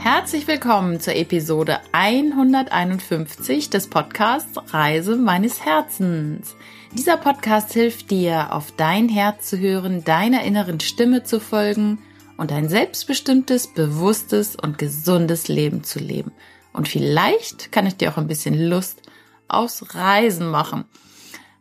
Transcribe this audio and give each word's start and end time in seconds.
Herzlich 0.00 0.46
willkommen 0.46 1.00
zur 1.00 1.16
Episode 1.16 1.80
151 1.90 3.68
des 3.68 3.88
Podcasts 3.88 4.56
Reise 4.72 5.16
meines 5.16 5.64
Herzens. 5.64 6.54
Dieser 6.92 7.16
Podcast 7.16 7.72
hilft 7.72 8.12
dir, 8.12 8.52
auf 8.54 8.70
dein 8.76 9.08
Herz 9.08 9.50
zu 9.50 9.58
hören, 9.58 10.04
deiner 10.04 10.44
inneren 10.44 10.78
Stimme 10.78 11.24
zu 11.24 11.40
folgen 11.40 11.98
und 12.36 12.52
ein 12.52 12.68
selbstbestimmtes, 12.68 13.66
bewusstes 13.66 14.54
und 14.54 14.78
gesundes 14.78 15.48
Leben 15.48 15.82
zu 15.82 15.98
leben. 15.98 16.30
Und 16.72 16.86
vielleicht 16.86 17.72
kann 17.72 17.86
ich 17.86 17.96
dir 17.96 18.12
auch 18.12 18.18
ein 18.18 18.28
bisschen 18.28 18.54
Lust 18.54 19.02
aufs 19.48 19.96
Reisen 19.96 20.48
machen. 20.48 20.84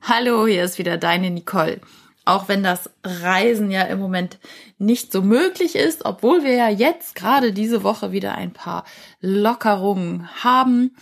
Hallo, 0.03 0.45
hier 0.45 0.63
ist 0.63 0.77
wieder 0.77 0.97
deine 0.97 1.31
Nicole 1.31 1.81
auch 2.27 2.47
wenn 2.47 2.63
das 2.63 2.89
Reisen 3.03 3.71
ja 3.71 3.83
im 3.83 3.99
Moment 3.99 4.37
nicht 4.77 5.11
so 5.11 5.21
möglich 5.21 5.75
ist, 5.75 6.05
obwohl 6.05 6.43
wir 6.43 6.53
ja 6.53 6.69
jetzt 6.69 7.15
gerade 7.15 7.53
diese 7.53 7.83
Woche 7.83 8.11
wieder 8.11 8.35
ein 8.35 8.53
paar 8.53 8.83
Lockerungen 9.21 10.29
haben, 10.43 10.95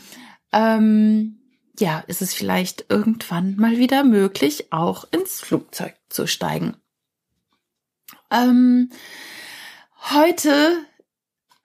ähm, 0.53 1.39
ja, 1.79 2.03
ist 2.07 2.21
es 2.21 2.33
vielleicht 2.33 2.85
irgendwann 2.89 3.55
mal 3.57 3.77
wieder 3.77 4.03
möglich, 4.03 4.71
auch 4.71 5.05
ins 5.11 5.41
Flugzeug 5.41 5.95
zu 6.09 6.27
steigen. 6.27 6.75
Ähm, 8.31 8.91
heute 10.13 10.77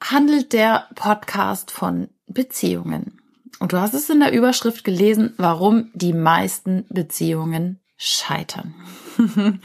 handelt 0.02 0.52
der 0.52 0.88
Podcast 0.94 1.70
von 1.70 2.08
Beziehungen. 2.26 3.20
Und 3.58 3.72
du 3.72 3.80
hast 3.80 3.92
es 3.92 4.08
in 4.08 4.20
der 4.20 4.32
Überschrift 4.32 4.84
gelesen, 4.84 5.34
warum 5.36 5.90
die 5.92 6.14
meisten 6.14 6.86
Beziehungen 6.88 7.78
scheitern. 8.02 8.74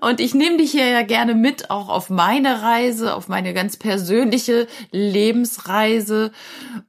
Und 0.00 0.20
ich 0.20 0.32
nehme 0.32 0.58
dich 0.58 0.70
hier 0.70 0.86
ja 0.86 1.02
gerne 1.02 1.34
mit, 1.34 1.70
auch 1.70 1.88
auf 1.88 2.08
meine 2.08 2.62
Reise, 2.62 3.14
auf 3.16 3.26
meine 3.26 3.52
ganz 3.52 3.76
persönliche 3.76 4.68
Lebensreise. 4.92 6.30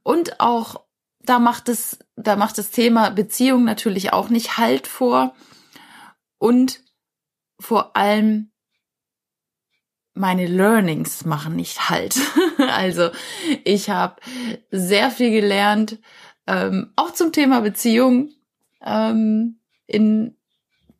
Und 0.04 0.38
auch 0.38 0.86
da 1.18 1.40
macht 1.40 1.68
es, 1.68 1.98
da 2.14 2.36
macht 2.36 2.58
das 2.58 2.70
Thema 2.70 3.10
Beziehung 3.10 3.64
natürlich 3.64 4.12
auch 4.12 4.28
nicht 4.28 4.58
Halt 4.58 4.86
vor. 4.86 5.34
Und 6.38 6.80
vor 7.58 7.96
allem 7.96 8.52
meine 10.14 10.46
Learnings 10.46 11.24
machen 11.24 11.56
nicht 11.56 11.90
Halt. 11.90 12.16
also 12.58 13.10
ich 13.64 13.90
habe 13.90 14.20
sehr 14.70 15.10
viel 15.10 15.32
gelernt, 15.32 15.98
ähm, 16.46 16.92
auch 16.94 17.12
zum 17.12 17.32
Thema 17.32 17.60
Beziehung 17.60 18.30
ähm, 18.84 19.58
in 19.88 20.36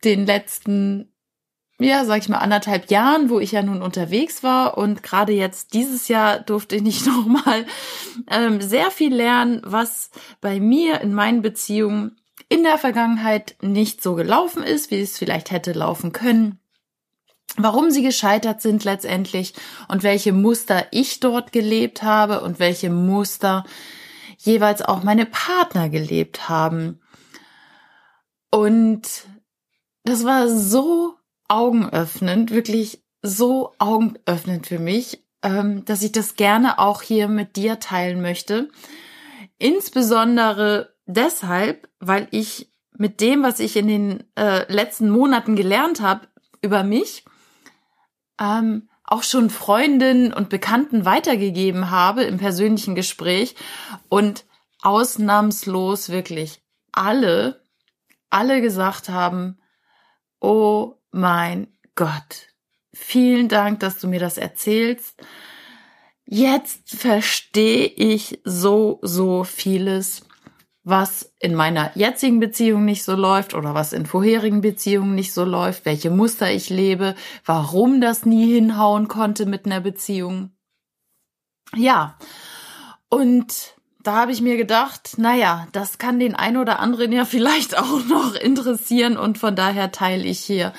den 0.04 0.26
letzten, 0.26 1.12
ja, 1.78 2.04
sag 2.04 2.18
ich 2.18 2.28
mal, 2.28 2.38
anderthalb 2.38 2.90
Jahren, 2.90 3.30
wo 3.30 3.40
ich 3.40 3.52
ja 3.52 3.62
nun 3.62 3.82
unterwegs 3.82 4.42
war 4.42 4.78
und 4.78 5.02
gerade 5.02 5.32
jetzt 5.32 5.74
dieses 5.74 6.08
Jahr 6.08 6.40
durfte 6.40 6.76
ich 6.76 6.82
nicht 6.82 7.06
nochmal 7.06 7.66
ähm, 8.30 8.60
sehr 8.60 8.90
viel 8.90 9.14
lernen, 9.14 9.62
was 9.64 10.10
bei 10.40 10.60
mir 10.60 11.00
in 11.00 11.14
meinen 11.14 11.42
Beziehungen 11.42 12.16
in 12.48 12.62
der 12.62 12.78
Vergangenheit 12.78 13.56
nicht 13.60 14.02
so 14.02 14.14
gelaufen 14.14 14.62
ist, 14.62 14.90
wie 14.90 15.00
es 15.00 15.18
vielleicht 15.18 15.50
hätte 15.50 15.72
laufen 15.72 16.12
können 16.12 16.60
warum 17.56 17.90
sie 17.90 18.02
gescheitert 18.02 18.60
sind 18.60 18.84
letztendlich 18.84 19.54
und 19.88 20.02
welche 20.02 20.32
Muster 20.32 20.86
ich 20.90 21.20
dort 21.20 21.52
gelebt 21.52 22.02
habe 22.02 22.40
und 22.40 22.58
welche 22.58 22.90
Muster 22.90 23.64
jeweils 24.38 24.82
auch 24.82 25.02
meine 25.02 25.26
Partner 25.26 25.88
gelebt 25.88 26.48
haben. 26.48 27.00
Und 28.50 29.26
das 30.06 30.24
war 30.24 30.48
so 30.48 31.16
augenöffnend, 31.48 32.52
wirklich 32.52 33.02
so 33.22 33.74
augenöffnend 33.78 34.66
für 34.66 34.78
mich, 34.78 35.24
ähm, 35.42 35.84
dass 35.84 36.02
ich 36.02 36.12
das 36.12 36.36
gerne 36.36 36.78
auch 36.78 37.02
hier 37.02 37.28
mit 37.28 37.56
dir 37.56 37.80
teilen 37.80 38.22
möchte. 38.22 38.70
Insbesondere 39.58 40.94
deshalb, 41.06 41.88
weil 41.98 42.28
ich 42.30 42.72
mit 42.96 43.20
dem, 43.20 43.42
was 43.42 43.58
ich 43.58 43.76
in 43.76 43.88
den 43.88 44.24
äh, 44.36 44.72
letzten 44.72 45.10
Monaten 45.10 45.56
gelernt 45.56 46.00
habe 46.00 46.28
über 46.62 46.84
mich, 46.84 47.24
ähm, 48.40 48.88
auch 49.02 49.24
schon 49.24 49.50
Freundinnen 49.50 50.32
und 50.32 50.50
Bekannten 50.50 51.04
weitergegeben 51.04 51.90
habe 51.90 52.22
im 52.22 52.38
persönlichen 52.38 52.94
Gespräch 52.94 53.56
und 54.08 54.44
ausnahmslos 54.82 56.10
wirklich 56.10 56.62
alle, 56.92 57.60
alle 58.30 58.60
gesagt 58.60 59.08
haben, 59.08 59.58
Oh 60.48 61.00
mein 61.10 61.66
Gott. 61.96 62.54
Vielen 62.94 63.48
Dank, 63.48 63.80
dass 63.80 63.98
du 63.98 64.06
mir 64.06 64.20
das 64.20 64.38
erzählst. 64.38 65.20
Jetzt 66.24 66.88
verstehe 66.88 67.86
ich 67.86 68.42
so, 68.44 69.00
so 69.02 69.42
vieles, 69.42 70.24
was 70.84 71.34
in 71.40 71.56
meiner 71.56 71.90
jetzigen 71.96 72.38
Beziehung 72.38 72.84
nicht 72.84 73.02
so 73.02 73.16
läuft 73.16 73.54
oder 73.54 73.74
was 73.74 73.92
in 73.92 74.06
vorherigen 74.06 74.60
Beziehungen 74.60 75.16
nicht 75.16 75.32
so 75.32 75.42
läuft, 75.42 75.84
welche 75.84 76.10
Muster 76.10 76.48
ich 76.48 76.70
lebe, 76.70 77.16
warum 77.44 78.00
das 78.00 78.24
nie 78.24 78.54
hinhauen 78.54 79.08
konnte 79.08 79.46
mit 79.46 79.66
einer 79.66 79.80
Beziehung. 79.80 80.52
Ja, 81.74 82.16
und 83.08 83.75
da 84.06 84.14
habe 84.14 84.32
ich 84.32 84.40
mir 84.40 84.56
gedacht, 84.56 85.14
naja, 85.18 85.66
das 85.72 85.98
kann 85.98 86.20
den 86.20 86.34
ein 86.34 86.56
oder 86.56 86.78
anderen 86.78 87.12
ja 87.12 87.24
vielleicht 87.26 87.76
auch 87.76 88.04
noch 88.06 88.34
interessieren 88.34 89.16
und 89.16 89.38
von 89.38 89.56
daher 89.56 89.92
teile 89.92 90.24
ich 90.24 90.40
hier 90.40 90.72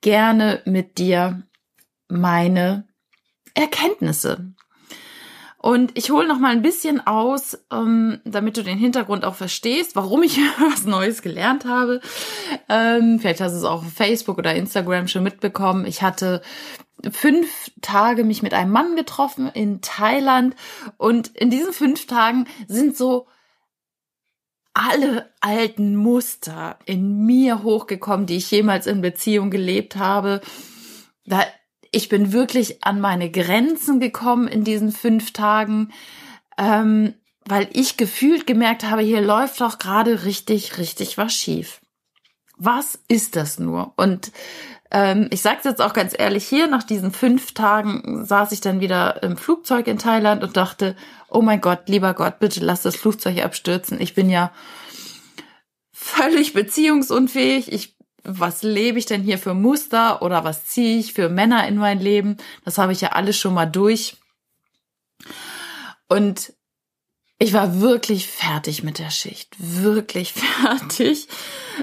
gerne 0.00 0.60
mit 0.64 0.98
dir 0.98 1.42
meine 2.08 2.86
Erkenntnisse. 3.54 4.52
Und 5.62 5.92
ich 5.94 6.10
hole 6.10 6.26
noch 6.26 6.38
mal 6.38 6.52
ein 6.52 6.62
bisschen 6.62 7.06
aus, 7.06 7.58
ähm, 7.70 8.20
damit 8.24 8.56
du 8.56 8.62
den 8.62 8.78
Hintergrund 8.78 9.26
auch 9.26 9.34
verstehst, 9.34 9.94
warum 9.94 10.22
ich 10.22 10.38
was 10.58 10.84
Neues 10.84 11.20
gelernt 11.20 11.66
habe. 11.66 12.00
Ähm, 12.70 13.18
vielleicht 13.20 13.42
hast 13.42 13.52
du 13.52 13.58
es 13.58 13.64
auch 13.64 13.84
auf 13.84 13.92
Facebook 13.92 14.38
oder 14.38 14.54
Instagram 14.54 15.06
schon 15.06 15.22
mitbekommen. 15.22 15.84
Ich 15.84 16.02
hatte 16.02 16.40
fünf 17.10 17.70
Tage 17.80 18.24
mich 18.24 18.42
mit 18.42 18.54
einem 18.54 18.72
Mann 18.72 18.96
getroffen 18.96 19.48
in 19.48 19.80
Thailand 19.80 20.54
und 20.96 21.28
in 21.28 21.50
diesen 21.50 21.72
fünf 21.72 22.06
Tagen 22.06 22.46
sind 22.66 22.96
so 22.96 23.26
alle 24.74 25.30
alten 25.40 25.96
Muster 25.96 26.78
in 26.84 27.26
mir 27.26 27.62
hochgekommen, 27.62 28.26
die 28.26 28.36
ich 28.36 28.50
jemals 28.50 28.86
in 28.86 29.00
Beziehung 29.00 29.50
gelebt 29.50 29.96
habe. 29.96 30.40
Da, 31.24 31.44
ich 31.90 32.08
bin 32.08 32.32
wirklich 32.32 32.84
an 32.84 33.00
meine 33.00 33.30
Grenzen 33.30 34.00
gekommen 34.00 34.48
in 34.48 34.64
diesen 34.64 34.92
fünf 34.92 35.32
Tagen, 35.32 35.92
ähm, 36.56 37.14
weil 37.44 37.68
ich 37.72 37.96
gefühlt 37.96 38.46
gemerkt 38.46 38.84
habe, 38.84 39.02
hier 39.02 39.20
läuft 39.20 39.60
doch 39.60 39.78
gerade 39.78 40.24
richtig, 40.24 40.78
richtig 40.78 41.18
was 41.18 41.34
schief. 41.34 41.79
Was 42.62 42.98
ist 43.08 43.36
das 43.36 43.58
nur? 43.58 43.94
Und 43.96 44.32
ähm, 44.90 45.28
ich 45.30 45.40
sage 45.40 45.60
jetzt 45.64 45.80
auch 45.80 45.94
ganz 45.94 46.14
ehrlich, 46.16 46.46
hier 46.46 46.66
nach 46.66 46.82
diesen 46.82 47.10
fünf 47.10 47.54
Tagen 47.54 48.26
saß 48.26 48.52
ich 48.52 48.60
dann 48.60 48.80
wieder 48.80 49.22
im 49.22 49.38
Flugzeug 49.38 49.86
in 49.86 49.98
Thailand 49.98 50.44
und 50.44 50.58
dachte, 50.58 50.94
oh 51.30 51.40
mein 51.40 51.62
Gott, 51.62 51.88
lieber 51.88 52.12
Gott, 52.12 52.38
bitte 52.38 52.60
lass 52.60 52.82
das 52.82 52.96
Flugzeug 52.96 53.42
abstürzen. 53.42 53.98
Ich 53.98 54.14
bin 54.14 54.28
ja 54.28 54.52
völlig 55.90 56.52
beziehungsunfähig. 56.52 57.72
Ich 57.72 57.96
was 58.22 58.62
lebe 58.62 58.98
ich 58.98 59.06
denn 59.06 59.22
hier 59.22 59.38
für 59.38 59.54
Muster 59.54 60.20
oder 60.20 60.44
was 60.44 60.66
ziehe 60.66 60.98
ich 60.98 61.14
für 61.14 61.30
Männer 61.30 61.66
in 61.66 61.78
mein 61.78 61.98
Leben? 61.98 62.36
Das 62.66 62.76
habe 62.76 62.92
ich 62.92 63.00
ja 63.00 63.12
alles 63.12 63.38
schon 63.38 63.54
mal 63.54 63.64
durch. 63.64 64.18
Und 66.06 66.52
ich 67.42 67.54
war 67.54 67.80
wirklich 67.80 68.28
fertig 68.28 68.82
mit 68.82 68.98
der 68.98 69.10
Schicht, 69.10 69.56
wirklich 69.58 70.32
fertig. 70.34 71.26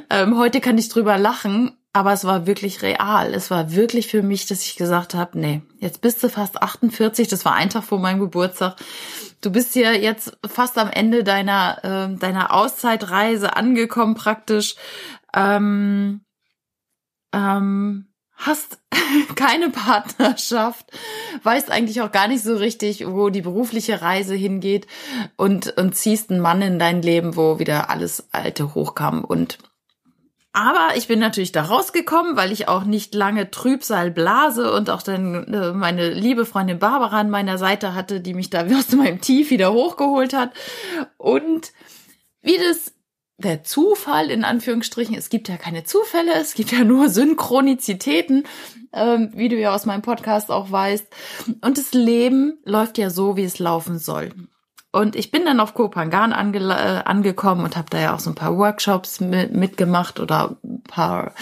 Ähm, 0.09 0.37
heute 0.37 0.61
kann 0.61 0.77
ich 0.77 0.87
drüber 0.87 1.17
lachen, 1.17 1.75
aber 1.93 2.13
es 2.13 2.25
war 2.25 2.45
wirklich 2.45 2.83
real. 2.83 3.33
Es 3.33 3.49
war 3.49 3.73
wirklich 3.73 4.07
für 4.07 4.21
mich, 4.21 4.45
dass 4.45 4.63
ich 4.63 4.75
gesagt 4.75 5.15
habe, 5.15 5.39
nee, 5.39 5.63
jetzt 5.79 6.01
bist 6.01 6.23
du 6.23 6.29
fast 6.29 6.61
48, 6.61 7.27
das 7.27 7.43
war 7.43 7.55
ein 7.55 7.71
Tag 7.71 7.83
vor 7.83 7.97
meinem 7.97 8.19
Geburtstag. 8.19 8.75
Du 9.41 9.51
bist 9.51 9.75
ja 9.75 9.93
jetzt 9.93 10.37
fast 10.47 10.77
am 10.77 10.91
Ende 10.91 11.23
deiner, 11.23 11.83
äh, 11.83 12.17
deiner 12.19 12.53
Auszeitreise 12.53 13.55
angekommen 13.55 14.13
praktisch. 14.13 14.75
Ähm, 15.33 16.21
ähm, 17.33 18.13
hast 18.35 18.77
keine 19.35 19.71
Partnerschaft, 19.71 20.85
weißt 21.43 21.71
eigentlich 21.71 22.01
auch 22.01 22.11
gar 22.11 22.27
nicht 22.27 22.43
so 22.43 22.55
richtig, 22.55 23.05
wo 23.07 23.29
die 23.29 23.41
berufliche 23.41 24.01
Reise 24.01 24.35
hingeht 24.35 24.87
und, 25.35 25.77
und 25.77 25.95
ziehst 25.95 26.31
einen 26.31 26.41
Mann 26.41 26.61
in 26.61 26.79
dein 26.79 27.01
Leben, 27.01 27.35
wo 27.35 27.59
wieder 27.59 27.89
alles 27.89 28.27
Alte 28.31 28.75
hochkam 28.75 29.23
und 29.23 29.57
aber 30.57 30.95
ich 30.95 31.07
bin 31.07 31.19
natürlich 31.19 31.51
da 31.51 31.61
rausgekommen, 31.61 32.35
weil 32.35 32.51
ich 32.51 32.67
auch 32.67 32.83
nicht 32.83 33.13
lange 33.13 33.51
Trübsal 33.51 34.09
blase 34.09 34.73
und 34.73 34.89
auch 34.89 35.03
dann 35.03 35.53
äh, 35.53 35.71
meine 35.71 36.09
liebe 36.09 36.47
Freundin 36.47 36.79
Barbara 36.79 37.19
an 37.19 37.29
meiner 37.29 37.59
Seite 37.59 37.93
hatte, 37.93 38.21
die 38.21 38.33
mich 38.33 38.49
da 38.49 38.65
aus 38.75 38.91
meinem 38.91 39.21
Tief 39.21 39.51
wieder 39.51 39.71
hochgeholt 39.71 40.33
hat. 40.33 40.53
Und 41.17 41.73
wie 42.41 42.57
das 42.57 42.91
der 43.37 43.63
Zufall 43.63 44.31
in 44.31 44.43
Anführungsstrichen. 44.43 45.15
Es 45.15 45.29
gibt 45.29 45.47
ja 45.47 45.57
keine 45.57 45.83
Zufälle, 45.83 46.33
es 46.35 46.53
gibt 46.53 46.71
ja 46.71 46.83
nur 46.83 47.09
Synchronizitäten, 47.09 48.43
ähm, 48.93 49.31
wie 49.35 49.49
du 49.49 49.55
ja 49.55 49.73
aus 49.73 49.85
meinem 49.85 50.01
Podcast 50.01 50.49
auch 50.49 50.71
weißt. 50.71 51.07
Und 51.61 51.77
das 51.77 51.93
Leben 51.93 52.57
läuft 52.65 52.97
ja 52.97 53.09
so, 53.09 53.37
wie 53.37 53.43
es 53.43 53.59
laufen 53.59 53.99
soll. 53.99 54.33
Und 54.91 55.15
ich 55.15 55.29
bin 55.31 55.45
dann 55.45 55.59
auf 55.59 55.73
Kopangan 55.73 56.33
ange 56.33 56.59
äh, 56.59 57.03
angekommen 57.05 57.63
und 57.63 57.75
habe 57.75 57.89
da 57.89 57.99
ja 57.99 58.15
auch 58.15 58.19
so 58.19 58.31
ein 58.31 58.35
paar 58.35 58.57
Workshops 58.57 59.19
mit 59.19 59.53
mitgemacht 59.53 60.19
oder 60.19 60.57
ein 60.63 60.81
paar 60.83 61.33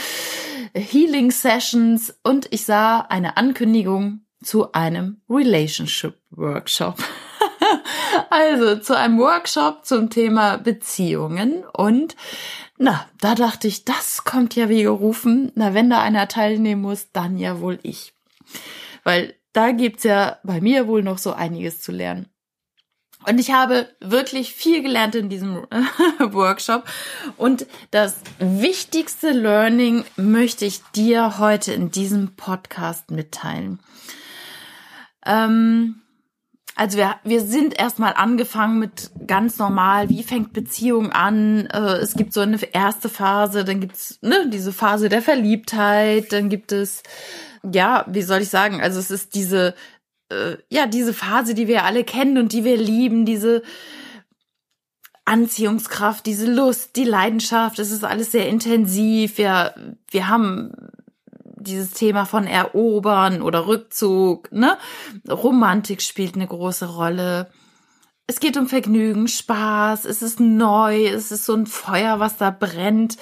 Healing 0.74 1.31
Sessions 1.31 2.18
und 2.21 2.47
ich 2.51 2.65
sah 2.65 3.00
eine 3.00 3.38
Ankündigung 3.38 4.25
zu 4.44 4.74
einem 4.74 5.21
Relationship 5.30 6.15
Workshop. 6.31 6.97
Also 8.36 8.76
zu 8.78 8.98
einem 8.98 9.18
Workshop 9.20 9.86
zum 9.86 10.10
Thema 10.10 10.58
Beziehungen 10.58 11.64
und 11.74 12.16
na, 12.78 13.08
da 13.22 13.36
dachte 13.36 13.68
ich, 13.68 13.86
das 13.86 14.26
kommt 14.26 14.56
ja 14.56 14.68
wie 14.68 14.84
gerufen. 14.84 15.52
Na, 15.56 15.74
wenn 15.74 15.90
da 15.90 16.02
einer 16.02 16.28
teilnehmen 16.28 16.82
muss, 16.82 17.12
dann 17.14 17.38
ja 17.38 17.62
wohl 17.62 17.80
ich. 17.84 18.14
Weil 19.04 19.36
da 19.54 19.72
gibt's 19.72 20.04
ja 20.04 20.40
bei 20.44 20.60
mir 20.60 20.88
wohl 20.88 21.02
noch 21.02 21.18
so 21.18 21.32
einiges 21.32 21.80
zu 21.80 21.94
lernen. 21.94 22.28
Und 23.26 23.40
ich 23.40 23.52
habe 23.52 23.88
wirklich 24.02 24.54
viel 24.54 24.84
gelernt 24.84 25.16
in 25.16 25.30
diesem 25.30 25.66
Workshop. 26.20 26.84
Und 27.38 27.66
das 27.92 28.18
wichtigste 28.40 29.31
Learning 29.31 30.04
möchte 30.18 30.66
ich 30.66 30.84
dir 30.96 31.40
heute 31.40 31.74
in 31.74 31.92
diesem 31.92 32.36
Podcast 32.36 33.10
mitteilen. 33.10 33.80
Ähm, 35.26 36.02
also 36.75 36.98
wir, 36.98 37.16
wir 37.24 37.39
sind 37.39 37.80
erstmal 37.80 38.13
angefangen 38.13 38.80
mit 38.80 39.10
ganz 39.25 39.57
normal, 39.57 40.10
wie 40.10 40.24
fängt 40.24 40.51
Beziehung 40.51 41.12
an? 41.13 41.68
Äh, 41.68 41.98
es 41.98 42.16
gibt 42.16 42.33
so 42.33 42.42
eine 42.42 42.60
erste 42.74 43.07
Phase, 43.07 43.63
dann 43.63 43.80
gibt's 43.80 44.19
ne, 44.22 44.50
diese 44.50 44.74
Phase 44.74 45.07
der 45.07 45.22
Verliebtheit, 45.22 46.33
dann 46.33 46.50
gibt 46.50 46.74
es, 46.74 47.01
ja, 47.63 48.06
wie 48.07 48.22
soll 48.22 48.42
ich 48.42 48.50
sagen, 48.50 48.81
also 48.81 49.00
es 49.00 49.10
ist 49.10 49.36
diese, 49.36 49.74
äh, 50.30 50.57
ja, 50.69 50.86
diese 50.86 51.13
Phase, 51.13 51.54
die 51.54 51.68
wir 51.69 51.86
alle 51.86 52.04
kennen 52.04 52.38
und 52.38 52.51
die 52.51 52.66
wir 52.66 52.75
lieben, 52.75 53.25
diese 53.25 53.63
Anziehungskraft, 55.24 56.25
diese 56.25 56.51
Lust, 56.51 56.98
die 56.98 57.06
Leidenschaft, 57.06 57.80
es 57.80 57.92
ist 57.92 58.04
alles 58.04 58.31
sehr 58.31 58.50
intensiv. 58.50 59.38
Wir, 59.38 59.74
wir 60.12 60.28
haben 60.28 60.74
dieses 61.68 61.92
Thema 61.92 62.26
von 62.26 62.48
Erobern 62.48 63.42
oder 63.42 63.68
Rückzug, 63.68 64.52
ne? 64.52 64.78
Romantik 65.30 66.02
spielt 66.02 66.36
eine 66.36 66.48
große 66.48 66.96
Rolle. 66.96 67.52
Es 68.28 68.40
geht 68.40 68.58
um 68.58 68.68
Vergnügen, 68.68 69.28
Spaß, 69.28 70.06
es 70.06 70.22
ist 70.22 70.40
neu, 70.40 71.06
es 71.08 71.32
ist 71.32 71.46
so 71.46 71.54
ein 71.54 71.68
Feuer, 71.68 72.20
was 72.20 72.38
da 72.38 72.50
brennt. 72.50 73.18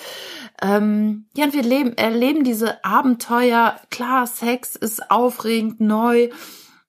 Ähm, 0.61 1.25
ja, 1.35 1.45
und 1.45 1.53
wir 1.53 1.63
leben, 1.63 1.97
erleben 1.97 2.43
diese 2.45 2.85
Abenteuer. 2.85 3.79
Klar, 3.89 4.27
Sex 4.27 4.75
ist 4.75 5.11
aufregend, 5.11 5.81
neu. 5.81 6.29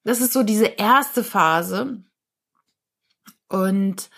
Das 0.05 0.21
ist 0.21 0.33
so 0.33 0.45
diese 0.45 0.67
erste 0.67 1.25
Phase. 1.25 2.05
Und 3.49 4.11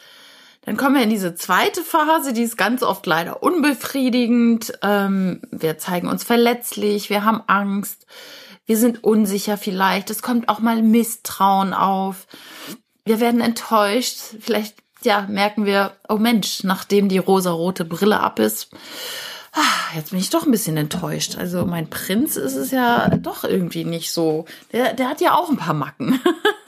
dann 0.66 0.76
kommen 0.76 0.96
wir 0.96 1.02
in 1.02 1.10
diese 1.10 1.36
zweite 1.36 1.82
Phase, 1.82 2.32
die 2.32 2.42
ist 2.42 2.58
ganz 2.58 2.82
oft 2.82 3.06
leider 3.06 3.42
unbefriedigend. 3.42 4.72
Ähm, 4.82 5.40
wir 5.52 5.78
zeigen 5.78 6.08
uns 6.08 6.24
verletzlich, 6.24 7.08
wir 7.08 7.24
haben 7.24 7.40
Angst, 7.46 8.04
wir 8.66 8.76
sind 8.76 9.04
unsicher 9.04 9.56
vielleicht. 9.56 10.10
Es 10.10 10.22
kommt 10.22 10.48
auch 10.48 10.58
mal 10.58 10.82
Misstrauen 10.82 11.72
auf. 11.72 12.26
Wir 13.04 13.20
werden 13.20 13.40
enttäuscht. 13.40 14.18
Vielleicht 14.40 14.74
ja 15.04 15.26
merken 15.28 15.66
wir, 15.66 15.92
oh 16.08 16.16
Mensch, 16.16 16.64
nachdem 16.64 17.08
die 17.08 17.18
rosarote 17.18 17.84
Brille 17.84 18.18
ab 18.18 18.40
ist, 18.40 18.70
ah, 19.52 19.94
jetzt 19.94 20.10
bin 20.10 20.18
ich 20.18 20.30
doch 20.30 20.46
ein 20.46 20.50
bisschen 20.50 20.76
enttäuscht. 20.76 21.36
Also 21.38 21.64
mein 21.64 21.88
Prinz 21.88 22.34
ist 22.34 22.56
es 22.56 22.72
ja 22.72 23.08
doch 23.16 23.44
irgendwie 23.44 23.84
nicht 23.84 24.10
so. 24.10 24.46
Der, 24.72 24.94
der 24.94 25.08
hat 25.08 25.20
ja 25.20 25.36
auch 25.36 25.48
ein 25.48 25.56
paar 25.56 25.74
Macken. 25.74 26.20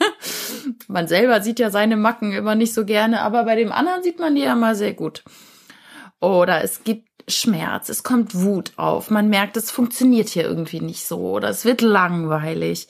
man 0.89 1.07
selber 1.07 1.41
sieht 1.41 1.59
ja 1.59 1.69
seine 1.69 1.95
Macken 1.95 2.33
immer 2.33 2.55
nicht 2.55 2.73
so 2.73 2.83
gerne, 2.83 3.21
aber 3.21 3.45
bei 3.45 3.55
dem 3.55 3.71
anderen 3.71 4.03
sieht 4.03 4.19
man 4.19 4.35
die 4.35 4.41
ja 4.41 4.55
mal 4.55 4.75
sehr 4.75 4.93
gut. 4.93 5.23
Oder 6.19 6.63
es 6.63 6.83
gibt 6.83 7.07
Schmerz, 7.27 7.89
es 7.89 8.01
kommt 8.01 8.33
Wut 8.33 8.73
auf, 8.75 9.11
man 9.11 9.29
merkt, 9.29 9.55
es 9.55 9.69
funktioniert 9.69 10.29
hier 10.29 10.45
irgendwie 10.45 10.81
nicht 10.81 11.05
so 11.05 11.19
oder 11.19 11.49
es 11.49 11.63
wird 11.63 11.81
langweilig. 11.81 12.87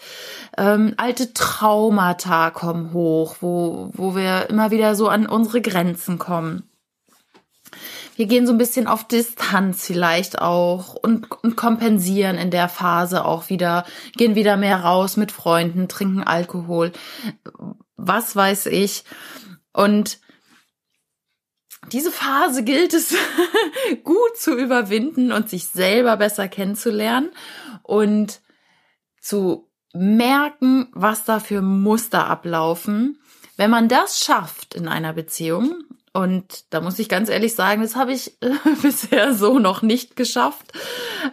Ähm, 0.57 0.93
alte 0.95 1.33
Traumata 1.33 2.51
kommen 2.51 2.93
hoch, 2.93 3.35
wo, 3.41 3.91
wo 3.93 4.15
wir 4.15 4.49
immer 4.49 4.71
wieder 4.71 4.95
so 4.95 5.09
an 5.09 5.27
unsere 5.27 5.61
Grenzen 5.61 6.17
kommen. 6.19 6.68
Wir 8.19 8.25
gehen 8.25 8.45
so 8.45 8.51
ein 8.51 8.57
bisschen 8.57 8.85
auf 8.85 9.07
Distanz 9.07 9.85
vielleicht 9.85 10.41
auch 10.41 10.93
und, 10.93 11.31
und 11.41 11.55
kompensieren 11.55 12.37
in 12.37 12.51
der 12.51 12.67
Phase 12.67 13.23
auch 13.23 13.49
wieder, 13.49 13.85
gehen 14.17 14.35
wieder 14.35 14.57
mehr 14.57 14.81
raus 14.81 15.15
mit 15.15 15.31
Freunden, 15.31 15.87
trinken 15.87 16.23
Alkohol, 16.23 16.91
was 17.95 18.35
weiß 18.35 18.65
ich. 18.65 19.05
Und 19.71 20.19
diese 21.93 22.11
Phase 22.11 22.65
gilt 22.65 22.93
es 22.93 23.15
gut 24.03 24.35
zu 24.35 24.53
überwinden 24.53 25.31
und 25.31 25.49
sich 25.49 25.67
selber 25.67 26.17
besser 26.17 26.49
kennenzulernen 26.49 27.31
und 27.83 28.41
zu 29.21 29.71
merken, 29.93 30.89
was 30.91 31.23
da 31.23 31.39
für 31.39 31.61
Muster 31.61 32.27
ablaufen. 32.27 33.21
Wenn 33.55 33.71
man 33.71 33.87
das 33.87 34.19
schafft 34.19 34.75
in 34.75 34.89
einer 34.89 35.13
Beziehung, 35.13 35.85
und 36.13 36.73
da 36.73 36.81
muss 36.81 36.99
ich 36.99 37.09
ganz 37.09 37.29
ehrlich 37.29 37.55
sagen, 37.55 37.81
das 37.81 37.95
habe 37.95 38.13
ich 38.13 38.41
äh, 38.41 38.51
bisher 38.81 39.33
so 39.33 39.59
noch 39.59 39.81
nicht 39.81 40.15
geschafft. 40.15 40.71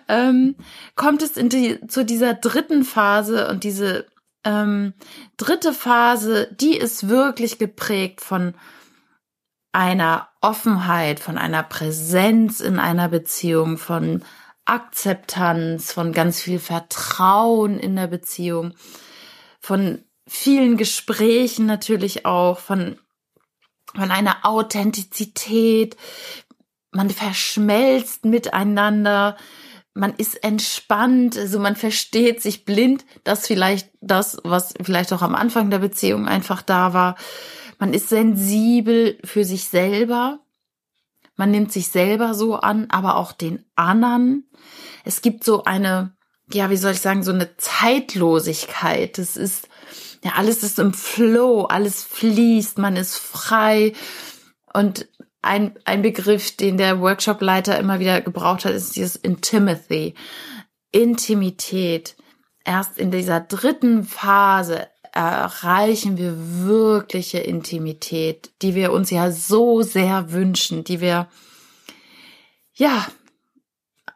Ähm, 0.09 0.57
kommt 0.95 1.23
es 1.23 1.37
in 1.37 1.49
die, 1.49 1.87
zu 1.87 2.05
dieser 2.05 2.35
dritten 2.35 2.85
Phase 2.85 3.49
und 3.49 3.65
diese 3.65 4.07
ähm, 4.45 4.95
dritte 5.37 5.73
Phase, 5.73 6.49
die 6.61 6.77
ist 6.77 7.09
wirklich 7.09 7.59
geprägt 7.59 8.21
von 8.21 8.55
einer 9.73 10.29
Offenheit, 10.41 11.21
von 11.21 11.37
einer 11.37 11.63
Präsenz 11.63 12.61
in 12.61 12.79
einer 12.79 13.09
Beziehung, 13.09 13.77
von 13.77 14.23
Akzeptanz, 14.65 15.93
von 15.93 16.13
ganz 16.13 16.41
viel 16.41 16.59
Vertrauen 16.59 17.79
in 17.79 17.97
der 17.97 18.07
Beziehung, 18.07 18.75
von 19.61 20.03
vielen 20.27 20.77
Gesprächen 20.77 21.67
natürlich 21.67 22.25
auch, 22.27 22.59
von 22.59 22.99
von 23.97 24.11
einer 24.11 24.45
Authentizität. 24.45 25.97
Man 26.93 27.11
verschmelzt 27.11 28.25
miteinander. 28.25 29.37
Man 29.95 30.15
ist 30.15 30.45
entspannt, 30.45 31.39
also 31.39 31.59
man 31.59 31.75
versteht 31.75 32.43
sich 32.43 32.67
blind, 32.67 33.07
dass 33.25 33.47
vielleicht 33.47 33.89
das, 34.03 34.39
was 34.45 34.75
vielleicht 34.83 35.13
auch 35.13 35.23
am 35.23 35.35
Anfang 35.35 35.71
der 35.71 35.79
Beziehung 35.79 36.29
einfach 36.29 36.61
da 36.61 36.93
war. 36.93 37.17
Man 37.79 37.95
ist 37.95 38.11
sensibel 38.11 39.19
für 39.25 39.45
sich 39.45 39.65
selber. 39.65 40.41
Man 41.37 41.51
nimmt 41.51 41.73
sich 41.73 41.89
selber 41.89 42.35
so 42.35 42.57
an, 42.57 42.87
aber 42.91 43.17
auch 43.17 43.33
den 43.33 43.65
anderen. 43.75 44.49
Es 45.05 45.23
gibt 45.23 45.45
so 45.45 45.65
eine, 45.65 46.15
ja, 46.53 46.71
wie 46.71 46.77
soll 46.77 46.93
ich 46.93 47.01
sagen, 47.01 47.23
so 47.23 47.33
eine 47.33 47.57
Zeitlosigkeit. 47.57 49.19
Es 49.19 49.37
ist, 49.37 49.69
ja, 50.27 50.33
alles 50.35 50.65
ist 50.65 50.81
im 50.81 50.93
Flow, 50.93 51.67
alles 51.67 52.03
fließt, 52.03 52.79
man 52.79 52.97
ist 52.97 53.17
frei. 53.17 53.93
Und 54.73 55.07
ein, 55.41 55.79
ein 55.85 56.03
Begriff, 56.03 56.57
den 56.57 56.79
der 56.79 57.01
Workshopleiter 57.01 57.79
immer 57.79 58.01
wieder 58.01 58.21
gebraucht 58.21 58.65
hat, 58.65 58.73
ist 58.73 58.97
dieses 58.97 59.15
Intimacy. 59.15 60.15
Intimität. 60.91 62.17
Erst 62.65 62.99
in 62.99 63.13
dieser 63.13 63.39
dritten 63.39 64.03
Phase 64.03 64.89
erreichen 65.13 66.19
wir 66.19 66.35
wirkliche 66.67 67.39
Intimität, 67.39 68.51
die 68.63 68.75
wir 68.75 68.91
uns 68.91 69.11
ja 69.11 69.31
so 69.31 69.83
sehr 69.83 70.33
wünschen, 70.33 70.83
die 70.83 71.01
wir, 71.01 71.29
ja, 72.75 73.07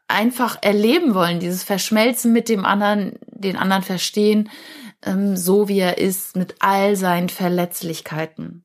einfach 0.09 0.59
erleben 0.61 1.15
wollen, 1.15 1.39
dieses 1.39 1.63
Verschmelzen 1.63 2.33
mit 2.33 2.49
dem 2.49 2.65
anderen, 2.65 3.17
den 3.29 3.57
anderen 3.57 3.85
verstehen, 3.85 4.51
ähm, 5.05 5.37
so 5.37 5.69
wie 5.69 5.79
er 5.79 5.99
ist, 5.99 6.37
mit 6.37 6.57
all 6.61 6.97
seinen 6.97 7.29
Verletzlichkeiten. 7.29 8.65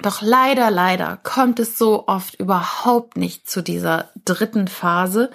Doch 0.00 0.22
leider, 0.22 0.70
leider 0.70 1.16
kommt 1.16 1.58
es 1.58 1.76
so 1.76 2.06
oft 2.06 2.36
überhaupt 2.36 3.16
nicht 3.16 3.50
zu 3.50 3.62
dieser 3.62 4.10
dritten 4.24 4.68
Phase 4.68 5.30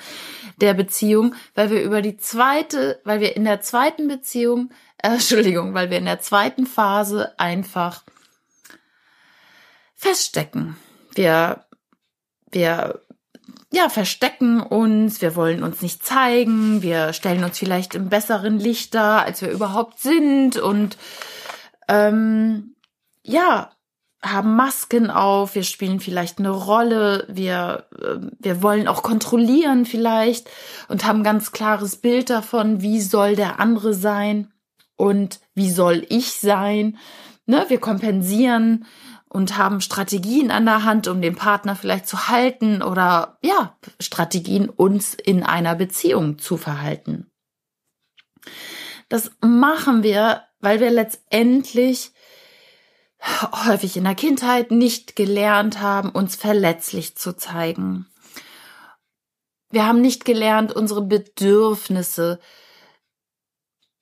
der 0.57 0.73
Beziehung, 0.73 1.35
weil 1.53 1.69
wir 1.69 1.83
über 1.83 2.01
die 2.01 2.15
zweite, 2.17 3.01
weil 3.03 3.19
wir 3.19 3.35
in 3.35 3.43
der 3.43 3.61
zweiten 3.61 4.07
Beziehung, 4.07 4.71
äh, 4.97 5.09
Entschuldigung, 5.13 5.73
weil 5.73 5.89
wir 5.89 5.97
in 5.97 6.05
der 6.05 6.21
zweiten 6.21 6.65
Phase 6.65 7.37
einfach 7.37 8.03
feststecken. 9.95 10.77
Wir, 11.13 11.65
wir 12.49 13.01
ja, 13.71 13.89
verstecken 13.89 14.61
uns, 14.61 15.21
wir 15.21 15.35
wollen 15.35 15.63
uns 15.63 15.81
nicht 15.81 16.05
zeigen, 16.05 16.81
wir 16.81 17.13
stellen 17.13 17.43
uns 17.43 17.57
vielleicht 17.57 17.95
im 17.95 18.09
besseren 18.09 18.59
Licht 18.59 18.93
dar, 18.93 19.23
als 19.23 19.41
wir 19.41 19.49
überhaupt 19.49 19.99
sind 19.99 20.57
und 20.57 20.97
ähm, 21.87 22.75
ja, 23.23 23.71
haben 24.23 24.55
Masken 24.55 25.09
auf, 25.09 25.55
wir 25.55 25.63
spielen 25.63 25.99
vielleicht 25.99 26.39
eine 26.39 26.51
Rolle, 26.51 27.25
wir, 27.27 27.87
äh, 27.99 28.19
wir 28.39 28.61
wollen 28.61 28.87
auch 28.87 29.03
kontrollieren 29.03 29.85
vielleicht 29.85 30.49
und 30.87 31.05
haben 31.05 31.23
ganz 31.23 31.51
klares 31.51 31.97
Bild 31.97 32.29
davon, 32.29 32.81
wie 32.81 33.01
soll 33.01 33.35
der 33.35 33.59
andere 33.59 33.93
sein 33.93 34.53
und 34.95 35.39
wie 35.55 35.69
soll 35.69 36.05
ich 36.09 36.33
sein. 36.33 36.97
Ne? 37.45 37.65
Wir 37.67 37.79
kompensieren 37.79 38.85
und 39.33 39.57
haben 39.57 39.81
Strategien 39.81 40.51
an 40.51 40.65
der 40.65 40.83
Hand, 40.83 41.07
um 41.07 41.21
den 41.21 41.35
Partner 41.35 41.75
vielleicht 41.75 42.07
zu 42.07 42.27
halten 42.27 42.83
oder 42.83 43.39
ja, 43.41 43.75
Strategien, 43.99 44.69
uns 44.69 45.15
in 45.15 45.43
einer 45.43 45.75
Beziehung 45.75 46.37
zu 46.37 46.55
verhalten. 46.55 47.31
Das 49.09 49.31
machen 49.41 50.03
wir, 50.03 50.43
weil 50.59 50.79
wir 50.79 50.91
letztendlich 50.91 52.11
häufig 53.65 53.97
in 53.97 54.03
der 54.03 54.15
Kindheit 54.15 54.69
nicht 54.69 55.15
gelernt 55.15 55.81
haben, 55.81 56.09
uns 56.09 56.35
verletzlich 56.35 57.15
zu 57.15 57.35
zeigen. 57.35 58.05
Wir 59.71 59.87
haben 59.87 60.01
nicht 60.01 60.25
gelernt, 60.25 60.73
unsere 60.73 61.01
Bedürfnisse 61.01 62.39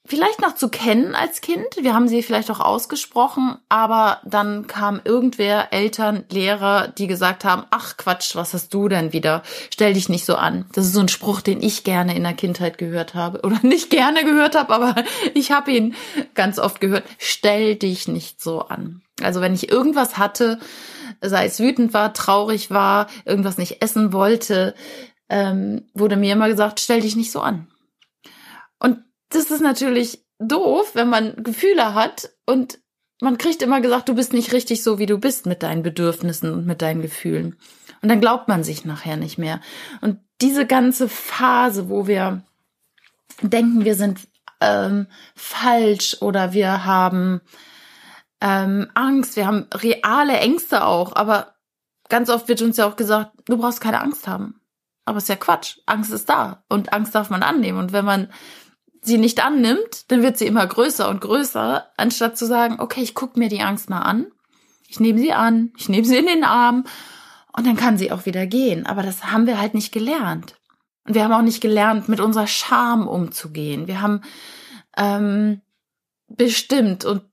vielleicht 0.06 0.42
noch 0.42 0.56
zu 0.56 0.70
kennen 0.70 1.16
als 1.16 1.42
Kind. 1.42 1.68
Wir 1.80 1.94
haben 1.94 2.08
sie 2.08 2.24
vielleicht 2.24 2.50
auch 2.50 2.60
ausgesprochen, 2.60 3.58
aber 3.70 4.20
dann 4.26 4.68
kam 4.68 5.00
irgendwer, 5.04 5.72
Eltern, 5.72 6.26
Lehrer, 6.30 6.88
die 6.88 7.08
gesagt 7.08 7.46
haben, 7.46 7.64
ach 7.70 7.98
Quatsch, 7.98 8.36
was 8.36 8.54
hast 8.54 8.74
du 8.74 8.88
denn 8.88 9.14
wieder? 9.14 9.44
Stell 9.72 9.94
dich 9.94 10.10
nicht 10.10 10.26
so 10.26 10.36
an. 10.36 10.66
Das 10.74 10.86
ist 10.86 10.94
so 10.94 11.00
ein 11.00 11.08
Spruch, 11.08 11.42
den 11.42 11.62
ich 11.62 11.84
gerne 11.84 12.16
in 12.16 12.24
der 12.24 12.34
Kindheit 12.34 12.78
gehört 12.78 13.14
habe 13.14 13.42
oder 13.42 13.60
nicht 13.64 13.90
gerne 13.90 14.26
gehört 14.26 14.56
habe, 14.56 14.74
aber 14.74 14.96
ich 15.34 15.52
habe 15.52 15.72
ihn 15.72 15.96
ganz 16.34 16.58
oft 16.58 16.82
gehört. 16.82 17.04
Stell 17.18 17.76
dich 17.76 18.08
nicht 18.08 18.42
so 18.42 18.62
an. 18.62 19.02
Also 19.22 19.40
wenn 19.40 19.54
ich 19.54 19.72
irgendwas 19.72 20.18
hatte, 20.18 20.60
sei 21.22 21.46
es 21.46 21.60
wütend 21.60 21.94
war, 21.94 22.14
traurig 22.14 22.72
war, 22.72 23.08
irgendwas 23.26 23.60
nicht 23.60 23.84
essen 23.84 24.14
wollte, 24.14 24.74
ähm, 25.30 25.84
wurde 25.94 26.18
mir 26.18 26.34
immer 26.34 26.50
gesagt, 26.50 26.80
stell 26.80 27.02
dich 27.02 27.16
nicht 27.16 27.32
so 27.32 27.42
an. 27.42 27.68
Und 28.80 28.98
das 29.32 29.52
ist 29.52 29.62
natürlich 29.62 30.24
doof, 30.40 30.92
wenn 30.94 31.10
man 31.10 31.44
Gefühle 31.44 31.94
hat 31.94 32.32
und 32.46 32.80
man 33.22 33.38
kriegt 33.38 33.62
immer 33.62 33.82
gesagt, 33.82 34.10
du 34.10 34.16
bist 34.16 34.34
nicht 34.34 34.52
richtig 34.52 34.82
so, 34.82 34.98
wie 34.98 35.06
du 35.06 35.20
bist 35.20 35.46
mit 35.46 35.62
deinen 35.62 35.84
Bedürfnissen 35.84 36.52
und 36.52 36.66
mit 36.66 36.82
deinen 36.82 37.02
Gefühlen. 37.02 37.56
Und 38.02 38.10
dann 38.10 38.20
glaubt 38.20 38.48
man 38.48 38.64
sich 38.64 38.84
nachher 38.84 39.16
nicht 39.16 39.38
mehr. 39.38 39.62
Und 40.02 40.20
diese 40.42 40.66
ganze 40.66 41.08
Phase, 41.08 41.88
wo 41.88 42.08
wir 42.08 42.44
denken, 43.44 43.86
wir 43.86 43.94
sind 43.94 44.28
ähm, 44.60 45.08
falsch 45.36 46.18
oder 46.20 46.54
wir 46.54 46.84
haben 46.84 47.42
ähm, 48.42 48.90
Angst, 48.96 49.36
wir 49.36 49.46
haben 49.46 49.68
reale 49.72 50.38
Ängste 50.40 50.84
auch, 50.84 51.16
aber 51.16 51.56
ganz 52.10 52.30
oft 52.30 52.48
wird 52.48 52.64
uns 52.64 52.78
ja 52.78 52.88
auch 52.88 52.96
gesagt, 52.96 53.32
du 53.46 53.58
brauchst 53.58 53.82
keine 53.82 54.02
Angst 54.02 54.28
haben. 54.28 54.62
Aber 55.06 55.18
ist 55.18 55.30
ja 55.30 55.36
Quatsch. 55.36 55.78
Angst 55.86 56.12
ist 56.12 56.30
da 56.30 56.64
und 56.70 56.94
Angst 56.94 57.14
darf 57.16 57.30
man 57.30 57.44
annehmen. 57.44 57.80
Und 57.80 57.92
wenn 57.92 58.06
man 58.06 58.32
sie 59.02 59.18
nicht 59.18 59.44
annimmt, 59.44 60.12
dann 60.12 60.22
wird 60.22 60.38
sie 60.38 60.46
immer 60.46 60.66
größer 60.66 61.10
und 61.10 61.22
größer, 61.22 61.88
anstatt 61.98 62.38
zu 62.38 62.46
sagen, 62.46 62.80
okay, 62.80 63.02
ich 63.02 63.16
gucke 63.16 63.40
mir 63.40 63.50
die 63.50 63.62
Angst 63.62 63.90
mal 63.90 64.02
an, 64.02 64.28
ich 64.88 65.00
nehme 65.00 65.20
sie 65.20 65.34
an, 65.34 65.72
ich 65.78 65.90
nehme 65.90 66.06
sie 66.06 66.18
in 66.18 66.28
den 66.28 66.44
Arm 66.44 66.86
und 67.54 67.66
dann 67.66 67.76
kann 67.76 67.98
sie 67.98 68.12
auch 68.12 68.26
wieder 68.26 68.46
gehen. 68.46 68.86
Aber 68.86 69.04
das 69.04 69.32
haben 69.32 69.48
wir 69.48 69.60
halt 69.60 69.74
nicht 69.74 69.92
gelernt. 69.92 70.56
Und 71.06 71.16
wir 71.16 71.24
haben 71.24 71.34
auch 71.34 71.42
nicht 71.42 71.62
gelernt, 71.62 72.10
mit 72.10 72.20
unserer 72.20 72.48
Scham 72.48 73.08
umzugehen. 73.08 73.88
Wir 73.88 74.02
haben 74.02 74.22
ähm, 74.98 75.62
bestimmt 76.28 77.06
und 77.06 77.24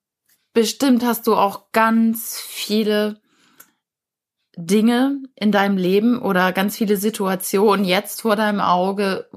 bestimmt 0.52 1.04
hast 1.04 1.26
du 1.26 1.34
auch 1.34 1.70
ganz 1.72 2.38
viele 2.38 3.20
Dinge 4.56 5.22
in 5.36 5.52
deinem 5.52 5.76
Leben 5.76 6.20
oder 6.20 6.52
ganz 6.52 6.76
viele 6.76 6.96
Situationen 6.96 7.84
jetzt 7.84 8.22
vor 8.22 8.34
deinem 8.34 8.60
Auge, 8.60 9.28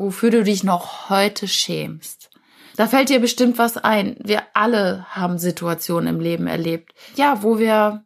wofür 0.00 0.30
du 0.30 0.42
dich 0.42 0.64
noch 0.64 1.10
heute 1.10 1.46
schämst. 1.46 2.30
Da 2.76 2.86
fällt 2.86 3.10
dir 3.10 3.20
bestimmt 3.20 3.58
was 3.58 3.76
ein. 3.76 4.16
Wir 4.20 4.42
alle 4.54 5.06
haben 5.10 5.38
Situationen 5.38 6.14
im 6.14 6.20
Leben 6.20 6.46
erlebt. 6.46 6.94
Ja, 7.14 7.42
wo 7.42 7.58
wir 7.58 8.04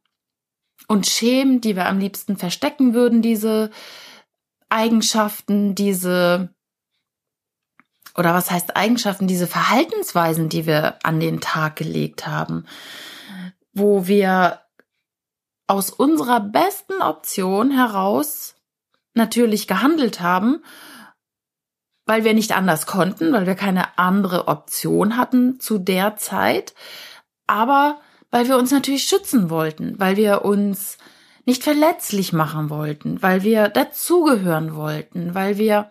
uns 0.89 1.11
schämen, 1.11 1.61
die 1.61 1.77
wir 1.77 1.87
am 1.87 1.99
liebsten 1.99 2.37
verstecken 2.37 2.93
würden, 2.93 3.23
diese 3.23 3.71
Eigenschaften, 4.69 5.75
diese 5.75 6.51
oder 8.17 8.35
was 8.35 8.51
heißt 8.51 8.77
Eigenschaften, 8.77 9.27
diese 9.27 9.47
Verhaltensweisen, 9.47 10.49
die 10.49 10.67
wir 10.67 10.99
an 11.03 11.21
den 11.21 11.41
Tag 11.41 11.77
gelegt 11.77 12.27
haben, 12.27 12.65
wo 13.73 14.07
wir 14.07 14.61
aus 15.67 15.91
unserer 15.91 16.41
besten 16.41 17.01
Option 17.01 17.71
heraus 17.71 18.55
natürlich 19.15 19.67
gehandelt 19.67 20.21
haben 20.21 20.63
weil 22.07 22.25
wir 22.25 22.35
nicht 22.35 22.53
anders 22.53 22.87
konnten, 22.87 23.33
weil 23.33 23.47
wir 23.47 23.55
keine 23.55 23.99
andere 23.99 24.49
Option 24.49 25.17
hatten 25.17 25.59
zu 25.61 25.79
der 25.79 26.17
Zeit, 26.17 26.75
aber 27.47 28.01
weil 28.31 28.49
wir 28.49 28.59
uns 28.59 28.71
natürlich 28.71 29.05
schützen 29.05 29.49
wollten, 29.49 29.99
weil 29.99 30.17
wir 30.17 30.45
uns 30.45 30.99
nicht 31.47 31.63
verletzlich 31.63 32.33
machen 32.33 32.71
wollten, 32.71 33.23
weil 33.23 33.43
wir 33.43 33.69
dazugehören 33.69 34.75
wollten, 34.75 35.35
weil 35.35 35.59
wir 35.59 35.91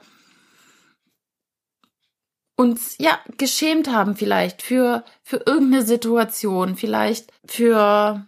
uns 2.55 2.98
ja 2.98 3.20
geschämt 3.38 3.89
haben 3.89 4.15
vielleicht 4.15 4.62
für 4.62 5.03
für 5.24 5.38
irgendeine 5.46 5.84
Situation, 5.84 6.75
vielleicht 6.75 7.32
für 7.46 8.27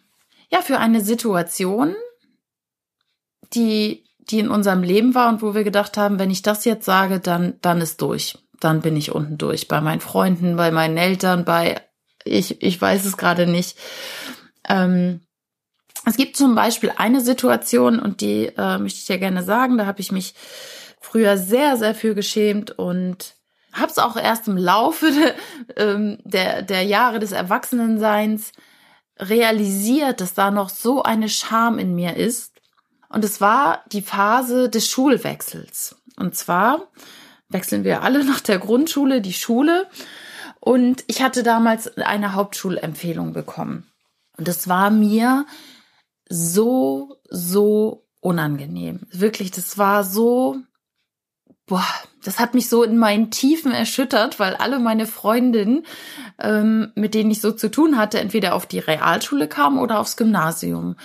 ja 0.49 0.61
für 0.61 0.79
eine 0.79 1.01
Situation, 1.01 1.95
die 3.53 4.04
die 4.29 4.39
in 4.39 4.49
unserem 4.49 4.83
Leben 4.83 5.15
war 5.15 5.29
und 5.29 5.41
wo 5.41 5.53
wir 5.53 5.63
gedacht 5.63 5.97
haben, 5.97 6.19
wenn 6.19 6.31
ich 6.31 6.41
das 6.41 6.65
jetzt 6.65 6.85
sage, 6.85 7.19
dann, 7.19 7.55
dann 7.61 7.81
ist 7.81 8.01
durch. 8.01 8.37
Dann 8.59 8.81
bin 8.81 8.97
ich 8.97 9.13
unten 9.13 9.37
durch. 9.37 9.67
Bei 9.67 9.81
meinen 9.81 10.01
Freunden, 10.01 10.55
bei 10.55 10.71
meinen 10.71 10.97
Eltern, 10.97 11.45
bei, 11.45 11.81
ich, 12.23 12.61
ich 12.61 12.81
weiß 12.81 13.05
es 13.05 13.17
gerade 13.17 13.45
nicht. 13.45 13.77
Ähm, 14.67 15.21
es 16.05 16.17
gibt 16.17 16.37
zum 16.37 16.55
Beispiel 16.55 16.91
eine 16.95 17.21
Situation 17.21 17.99
und 17.99 18.21
die 18.21 18.47
äh, 18.57 18.77
möchte 18.77 18.99
ich 18.99 19.05
dir 19.05 19.17
gerne 19.17 19.43
sagen. 19.43 19.77
Da 19.77 19.85
habe 19.85 20.01
ich 20.01 20.11
mich 20.11 20.33
früher 20.99 21.37
sehr, 21.37 21.77
sehr 21.77 21.95
für 21.95 22.15
geschämt 22.15 22.71
und 22.71 23.35
habe 23.73 23.91
es 23.91 23.97
auch 23.97 24.15
erst 24.15 24.47
im 24.47 24.57
Laufe 24.57 25.11
de, 25.11 25.33
ähm, 25.75 26.17
der, 26.23 26.61
der 26.61 26.83
Jahre 26.83 27.19
des 27.19 27.31
Erwachsenenseins 27.31 28.51
realisiert, 29.19 30.21
dass 30.21 30.33
da 30.33 30.51
noch 30.51 30.69
so 30.69 31.03
eine 31.03 31.29
Scham 31.29 31.79
in 31.79 31.93
mir 31.95 32.15
ist 32.15 32.54
und 33.09 33.23
es 33.23 33.41
war 33.41 33.83
die 33.91 34.01
Phase 34.01 34.69
des 34.69 34.89
Schulwechsels. 34.89 35.95
Und 36.17 36.35
zwar 36.35 36.87
wechseln 37.49 37.83
wir 37.83 38.01
alle 38.03 38.23
nach 38.25 38.41
der 38.41 38.59
Grundschule 38.59 39.21
die 39.21 39.33
Schule. 39.33 39.87
Und 40.59 41.03
ich 41.07 41.21
hatte 41.21 41.43
damals 41.43 41.97
eine 41.97 42.33
Hauptschulempfehlung 42.33 43.33
bekommen. 43.33 43.87
Und 44.37 44.47
es 44.47 44.67
war 44.67 44.89
mir 44.89 45.45
so, 46.27 47.17
so 47.29 48.07
unangenehm. 48.19 49.01
Wirklich, 49.11 49.51
das 49.51 49.77
war 49.77 50.03
so, 50.03 50.57
boah, 51.67 51.85
das 52.25 52.39
hat 52.39 52.53
mich 52.53 52.69
so 52.69 52.83
in 52.83 52.97
meinen 52.97 53.31
Tiefen 53.31 53.71
erschüttert, 53.71 54.39
weil 54.39 54.55
alle 54.55 54.79
meine 54.79 55.05
Freundinnen, 55.05 55.85
ähm, 56.39 56.91
mit 56.95 57.13
denen 57.13 57.31
ich 57.31 57.41
so 57.41 57.51
zu 57.51 57.69
tun 57.69 57.97
hatte, 57.97 58.19
entweder 58.19 58.55
auf 58.55 58.65
die 58.65 58.79
Realschule 58.79 59.47
kamen 59.47 59.77
oder 59.77 59.99
aufs 59.99 60.17
Gymnasium. 60.17 60.95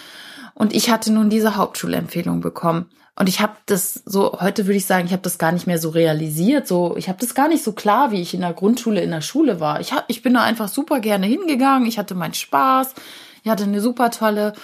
Und 0.54 0.74
ich 0.74 0.90
hatte 0.90 1.12
nun 1.12 1.30
diese 1.30 1.56
Hauptschulempfehlung 1.56 2.40
bekommen. 2.40 2.90
Und 3.16 3.28
ich 3.28 3.40
habe 3.40 3.54
das 3.66 3.94
so, 4.06 4.40
heute 4.40 4.66
würde 4.66 4.78
ich 4.78 4.86
sagen, 4.86 5.06
ich 5.06 5.12
habe 5.12 5.22
das 5.22 5.36
gar 5.36 5.52
nicht 5.52 5.66
mehr 5.66 5.78
so 5.78 5.90
realisiert. 5.90 6.66
So, 6.66 6.96
ich 6.96 7.08
habe 7.08 7.18
das 7.18 7.34
gar 7.34 7.48
nicht 7.48 7.62
so 7.62 7.72
klar, 7.72 8.12
wie 8.12 8.20
ich 8.22 8.32
in 8.32 8.40
der 8.40 8.54
Grundschule, 8.54 9.02
in 9.02 9.10
der 9.10 9.20
Schule 9.20 9.60
war. 9.60 9.80
Ich, 9.80 9.92
hab, 9.92 10.04
ich 10.08 10.22
bin 10.22 10.34
da 10.34 10.42
einfach 10.42 10.68
super 10.68 11.00
gerne 11.00 11.26
hingegangen. 11.26 11.86
Ich 11.86 11.98
hatte 11.98 12.14
meinen 12.14 12.34
Spaß. 12.34 12.94
Ich 13.42 13.50
hatte 13.50 13.64
eine 13.64 13.80
super 13.80 14.10
tolle 14.10 14.54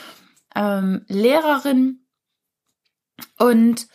ähm, 0.54 1.04
Lehrerin. 1.08 2.00
Und 3.38 3.88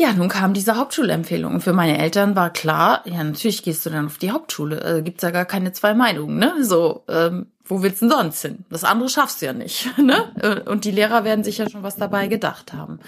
ja, 0.00 0.14
nun 0.14 0.30
kam 0.30 0.54
diese 0.54 0.76
Hauptschulempfehlung. 0.76 1.60
Für 1.60 1.74
meine 1.74 1.98
Eltern 1.98 2.34
war 2.34 2.48
klar, 2.48 3.02
ja, 3.04 3.22
natürlich 3.22 3.62
gehst 3.62 3.84
du 3.84 3.90
dann 3.90 4.06
auf 4.06 4.16
die 4.16 4.30
Hauptschule. 4.30 4.80
Äh, 4.80 5.02
gibt's 5.02 5.22
ja 5.22 5.30
gar 5.30 5.44
keine 5.44 5.72
zwei 5.72 5.92
Meinungen, 5.92 6.38
ne? 6.38 6.54
So, 6.62 7.04
ähm, 7.06 7.48
wo 7.66 7.82
willst 7.82 8.00
du 8.00 8.08
denn 8.08 8.16
sonst 8.16 8.40
hin? 8.40 8.64
Das 8.70 8.82
andere 8.82 9.10
schaffst 9.10 9.42
du 9.42 9.46
ja 9.46 9.52
nicht, 9.52 9.90
ne? 9.98 10.32
Äh, 10.40 10.70
und 10.70 10.86
die 10.86 10.90
Lehrer 10.90 11.24
werden 11.24 11.44
sich 11.44 11.58
ja 11.58 11.68
schon 11.68 11.82
was 11.82 11.96
dabei 11.96 12.28
gedacht 12.28 12.72
haben. 12.72 12.98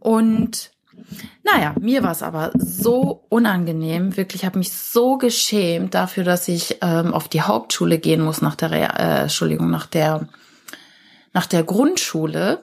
Und 0.00 0.72
naja, 1.44 1.76
mir 1.78 2.02
war 2.02 2.10
es 2.10 2.24
aber 2.24 2.50
so 2.56 3.24
unangenehm, 3.28 4.16
wirklich, 4.16 4.44
habe 4.44 4.58
mich 4.58 4.72
so 4.72 5.18
geschämt 5.18 5.94
dafür, 5.94 6.24
dass 6.24 6.48
ich 6.48 6.78
ähm, 6.82 7.14
auf 7.14 7.28
die 7.28 7.42
Hauptschule 7.42 8.00
gehen 8.00 8.22
muss 8.22 8.42
nach 8.42 8.56
der, 8.56 8.72
äh, 8.72 9.22
Entschuldigung, 9.22 9.70
nach 9.70 9.86
der, 9.86 10.26
nach 11.32 11.46
der 11.46 11.62
Grundschule, 11.62 12.60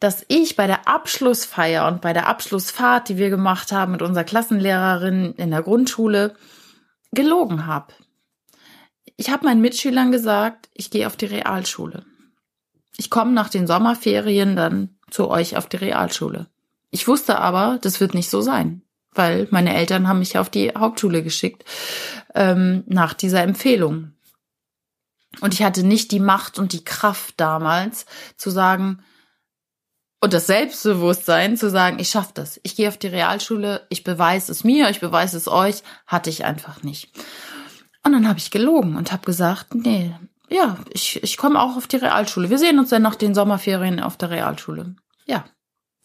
dass 0.00 0.24
ich 0.28 0.56
bei 0.56 0.66
der 0.66 0.88
Abschlussfeier 0.88 1.86
und 1.86 2.00
bei 2.00 2.12
der 2.12 2.26
Abschlussfahrt, 2.26 3.08
die 3.08 3.16
wir 3.16 3.30
gemacht 3.30 3.72
haben 3.72 3.92
mit 3.92 4.02
unserer 4.02 4.24
Klassenlehrerin 4.24 5.34
in 5.36 5.50
der 5.50 5.62
Grundschule, 5.62 6.34
gelogen 7.12 7.66
habe. 7.66 7.94
Ich 9.16 9.30
habe 9.30 9.46
meinen 9.46 9.62
Mitschülern 9.62 10.12
gesagt, 10.12 10.68
ich 10.74 10.90
gehe 10.90 11.06
auf 11.06 11.16
die 11.16 11.26
Realschule. 11.26 12.04
komme 13.08 13.32
nach 13.32 13.48
den 13.48 13.66
Sommerferien 13.66 14.56
dann 14.56 14.96
zu 15.10 15.28
euch 15.30 15.56
auf 15.56 15.68
die 15.68 15.78
Realschule. 15.78 16.48
Ich 16.90 17.08
wusste 17.08 17.38
aber, 17.38 17.78
das 17.80 18.00
wird 18.00 18.14
nicht 18.14 18.28
so 18.28 18.40
sein, 18.40 18.82
weil 19.12 19.48
meine 19.50 19.74
Eltern 19.74 20.08
haben 20.08 20.18
mich 20.18 20.38
auf 20.38 20.50
die 20.50 20.70
Hauptschule 20.70 21.22
geschickt 21.22 21.64
ähm, 22.34 22.84
nach 22.86 23.14
dieser 23.14 23.42
Empfehlung. 23.42 24.12
Und 25.40 25.54
ich 25.54 25.62
hatte 25.62 25.82
nicht 25.82 26.12
die 26.12 26.20
Macht 26.20 26.58
und 26.58 26.72
die 26.72 26.84
Kraft 26.84 27.34
damals 27.38 28.06
zu 28.36 28.50
sagen, 28.50 29.02
und 30.20 30.32
das 30.32 30.46
Selbstbewusstsein 30.46 31.56
zu 31.56 31.70
sagen, 31.70 31.98
ich 31.98 32.08
schaffe 32.08 32.32
das. 32.34 32.58
Ich 32.62 32.74
gehe 32.74 32.88
auf 32.88 32.96
die 32.96 33.08
Realschule, 33.08 33.86
ich 33.90 34.02
beweise 34.02 34.50
es 34.50 34.64
mir, 34.64 34.88
ich 34.88 35.00
beweise 35.00 35.36
es 35.36 35.46
euch, 35.46 35.82
hatte 36.06 36.30
ich 36.30 36.44
einfach 36.44 36.82
nicht. 36.82 37.10
Und 38.02 38.12
dann 38.12 38.28
habe 38.28 38.38
ich 38.38 38.50
gelogen 38.50 38.96
und 38.96 39.12
habe 39.12 39.26
gesagt, 39.26 39.74
nee, 39.74 40.14
ja, 40.48 40.78
ich, 40.90 41.22
ich 41.22 41.36
komme 41.36 41.60
auch 41.60 41.76
auf 41.76 41.86
die 41.86 41.96
Realschule. 41.96 42.50
Wir 42.50 42.58
sehen 42.58 42.78
uns 42.78 42.90
dann 42.90 43.02
nach 43.02 43.16
den 43.16 43.34
Sommerferien 43.34 44.00
auf 44.00 44.16
der 44.16 44.30
Realschule. 44.30 44.94
Ja, 45.26 45.44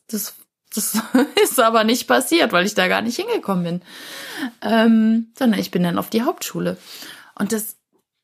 das, 0.07 0.33
das 0.73 0.99
ist 1.43 1.59
aber 1.59 1.83
nicht 1.83 2.07
passiert, 2.07 2.51
weil 2.51 2.65
ich 2.65 2.73
da 2.73 2.87
gar 2.87 3.01
nicht 3.01 3.17
hingekommen 3.17 3.63
bin. 3.63 3.81
Ähm, 4.61 5.31
sondern 5.37 5.59
ich 5.59 5.71
bin 5.71 5.83
dann 5.83 5.99
auf 5.99 6.09
die 6.09 6.23
Hauptschule. 6.23 6.77
Und 7.35 7.53
das 7.53 7.77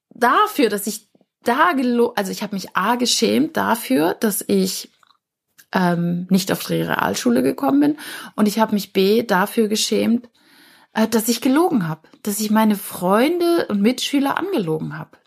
dafür, 0.10 0.70
dass 0.70 0.88
ich 0.88 1.08
da 1.44 1.74
gelo 1.74 2.13
also 2.15 2.32
ich 2.32 2.44
habe 2.44 2.56
mich 2.56 2.75
A 2.75 2.96
geschämt 2.96 3.56
dafür, 3.56 4.15
dass 4.15 4.44
ich 4.48 4.91
ähm, 5.74 6.27
nicht 6.29 6.51
auf 6.51 6.65
die 6.65 6.81
Realschule 6.81 7.43
gekommen 7.43 7.79
bin 7.79 7.97
und 8.36 8.47
ich 8.47 8.59
habe 8.59 8.74
mich 8.74 8.93
B 8.93 9.24
dafür 9.24 9.67
geschämt, 9.67 10.29
äh, 10.93 11.07
dass 11.07 11.27
ich 11.27 11.41
gelogen 11.41 11.88
habe, 11.88 12.07
dass 12.24 12.39
ich 12.39 12.51
meine 12.51 12.75
Freunde 12.75 13.67
und 13.69 13.81
Mitschüler 13.81 14.38
angelogen 14.38 14.97
habe. 14.97 15.17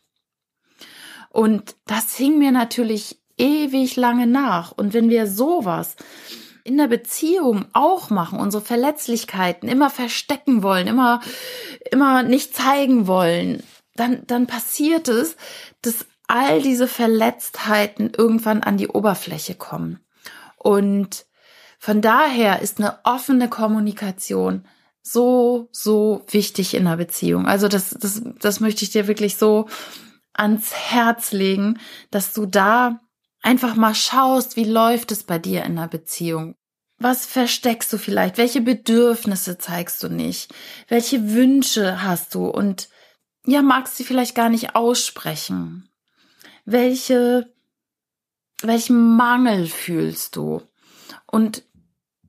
Und 1.30 1.76
das 1.86 2.16
hing 2.16 2.38
mir 2.38 2.50
natürlich 2.50 3.20
ewig 3.38 3.96
lange 3.96 4.26
nach. 4.26 4.72
Und 4.72 4.92
wenn 4.94 5.08
wir 5.08 5.26
sowas 5.26 5.96
in 6.64 6.76
der 6.76 6.88
Beziehung 6.88 7.66
auch 7.72 8.10
machen, 8.10 8.38
unsere 8.38 8.62
Verletzlichkeiten 8.62 9.68
immer 9.68 9.90
verstecken 9.90 10.62
wollen, 10.62 10.86
immer, 10.86 11.20
immer 11.90 12.22
nicht 12.22 12.54
zeigen 12.54 13.06
wollen, 13.06 13.62
dann, 13.94 14.26
dann 14.26 14.46
passiert 14.46 15.08
es, 15.08 15.36
dass 15.82 16.06
all 16.26 16.62
diese 16.62 16.86
Verletztheiten 16.86 18.12
irgendwann 18.16 18.62
an 18.62 18.76
die 18.76 18.88
Oberfläche 18.88 19.54
kommen. 19.54 20.00
Und 20.62 21.26
von 21.78 22.02
daher 22.02 22.60
ist 22.60 22.78
eine 22.78 22.98
offene 23.04 23.48
Kommunikation 23.48 24.66
so, 25.02 25.68
so 25.72 26.24
wichtig 26.28 26.74
in 26.74 26.86
einer 26.86 26.98
Beziehung. 26.98 27.46
Also 27.46 27.68
das, 27.68 27.90
das, 27.90 28.22
das 28.38 28.60
möchte 28.60 28.84
ich 28.84 28.90
dir 28.90 29.06
wirklich 29.08 29.36
so 29.36 29.66
ans 30.34 30.74
Herz 30.74 31.32
legen, 31.32 31.78
dass 32.10 32.34
du 32.34 32.46
da 32.46 33.00
einfach 33.42 33.74
mal 33.76 33.94
schaust, 33.94 34.56
wie 34.56 34.64
läuft 34.64 35.10
es 35.10 35.22
bei 35.24 35.38
dir 35.38 35.64
in 35.64 35.78
einer 35.78 35.88
Beziehung. 35.88 36.54
Was 36.98 37.24
versteckst 37.24 37.90
du 37.94 37.98
vielleicht? 37.98 38.36
Welche 38.36 38.60
Bedürfnisse 38.60 39.56
zeigst 39.56 40.02
du 40.02 40.08
nicht? 40.08 40.52
Welche 40.86 41.30
Wünsche 41.30 42.02
hast 42.02 42.34
du? 42.34 42.46
Und 42.46 42.90
ja, 43.46 43.62
magst 43.62 43.98
du 43.98 44.04
vielleicht 44.04 44.34
gar 44.34 44.50
nicht 44.50 44.74
aussprechen? 44.74 45.88
Welche, 46.66 47.50
welchen 48.62 49.16
Mangel 49.16 49.66
fühlst 49.66 50.36
du? 50.36 50.62
Und 51.26 51.64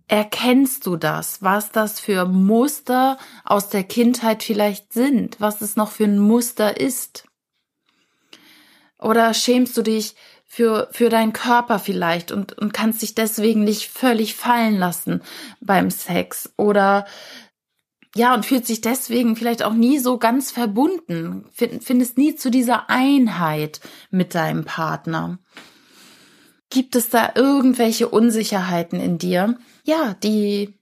erkennst 0.07 0.85
du 0.85 0.97
das, 0.97 1.41
was 1.41 1.71
das 1.71 2.00
für 2.00 2.25
Muster 2.25 3.17
aus 3.45 3.69
der 3.69 3.83
Kindheit 3.83 4.43
vielleicht 4.43 4.93
sind, 4.93 5.39
was 5.39 5.61
es 5.61 5.75
noch 5.75 5.91
für 5.91 6.03
ein 6.03 6.19
Muster 6.19 6.79
ist? 6.79 7.25
Oder 9.00 9.33
schämst 9.33 9.75
du 9.77 9.81
dich 9.81 10.15
für, 10.45 10.89
für 10.91 11.09
deinen 11.09 11.33
Körper 11.33 11.79
vielleicht 11.79 12.31
und, 12.31 12.57
und 12.57 12.73
kannst 12.73 13.01
dich 13.01 13.15
deswegen 13.15 13.63
nicht 13.63 13.89
völlig 13.89 14.35
fallen 14.35 14.77
lassen 14.77 15.22
beim 15.61 15.89
Sex? 15.89 16.51
Oder 16.57 17.05
ja, 18.13 18.33
und 18.33 18.46
fühlt 18.46 18.67
sich 18.67 18.81
deswegen 18.81 19.37
vielleicht 19.37 19.63
auch 19.63 19.74
nie 19.74 19.98
so 19.98 20.17
ganz 20.17 20.51
verbunden, 20.51 21.46
findest 21.53 22.17
nie 22.17 22.35
zu 22.35 22.51
dieser 22.51 22.89
Einheit 22.89 23.79
mit 24.09 24.35
deinem 24.35 24.65
Partner. 24.65 25.39
Gibt 26.72 26.96
es 26.96 27.10
da 27.10 27.34
irgendwelche 27.36 28.07
Unsicherheiten 28.07 29.01
in 29.01 29.18
dir? 29.18 29.60
Ja, 29.84 30.16
die, 30.24 30.79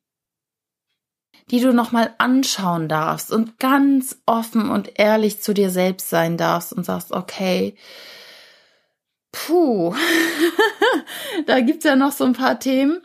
die 1.50 1.60
du 1.60 1.74
nochmal 1.74 2.14
anschauen 2.20 2.88
darfst 2.88 3.32
und 3.32 3.58
ganz 3.58 4.22
offen 4.28 4.70
und 4.70 5.00
ehrlich 5.00 5.42
zu 5.42 5.52
dir 5.54 5.72
selbst 5.72 6.10
sein 6.10 6.38
darfst 6.38 6.74
und 6.74 6.86
sagst, 6.86 7.12
okay, 7.12 7.76
puh, 9.32 9.96
da 11.48 11.60
gibt's 11.60 11.86
ja 11.86 11.96
noch 11.96 12.12
so 12.12 12.24
ein 12.24 12.34
paar 12.34 12.60
Themen, 12.60 13.02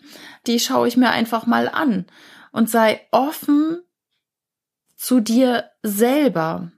die 0.46 0.60
schaue 0.60 0.86
ich 0.86 0.98
mir 0.98 1.10
einfach 1.10 1.46
mal 1.46 1.70
an 1.70 2.04
und 2.52 2.68
sei 2.68 3.00
offen 3.10 3.82
zu 4.94 5.20
dir 5.20 5.70
selber. 5.82 6.70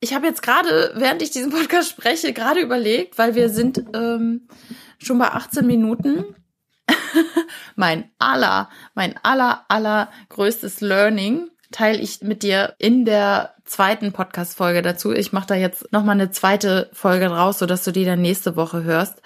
Ich 0.00 0.14
habe 0.14 0.26
jetzt 0.26 0.42
gerade, 0.42 0.92
während 0.94 1.22
ich 1.22 1.30
diesen 1.30 1.50
Podcast 1.50 1.90
spreche, 1.90 2.32
gerade 2.32 2.60
überlegt, 2.60 3.18
weil 3.18 3.34
wir 3.34 3.48
sind 3.48 3.82
ähm, 3.94 4.48
schon 4.98 5.18
bei 5.18 5.28
18 5.28 5.66
Minuten. 5.66 6.36
mein 7.76 8.10
aller, 8.18 8.70
mein 8.94 9.14
aller, 9.22 9.64
aller 9.68 10.10
größtes 10.28 10.80
Learning 10.80 11.50
teile 11.70 11.98
ich 11.98 12.22
mit 12.22 12.42
dir 12.42 12.74
in 12.78 13.04
der 13.04 13.54
zweiten 13.64 14.12
Podcast-Folge 14.12 14.80
dazu. 14.80 15.12
Ich 15.12 15.32
mache 15.32 15.48
da 15.48 15.54
jetzt 15.54 15.92
nochmal 15.92 16.14
eine 16.14 16.30
zweite 16.30 16.88
Folge 16.92 17.26
draus, 17.26 17.58
sodass 17.58 17.84
du 17.84 17.92
die 17.92 18.06
dann 18.06 18.22
nächste 18.22 18.56
Woche 18.56 18.84
hörst, 18.84 19.20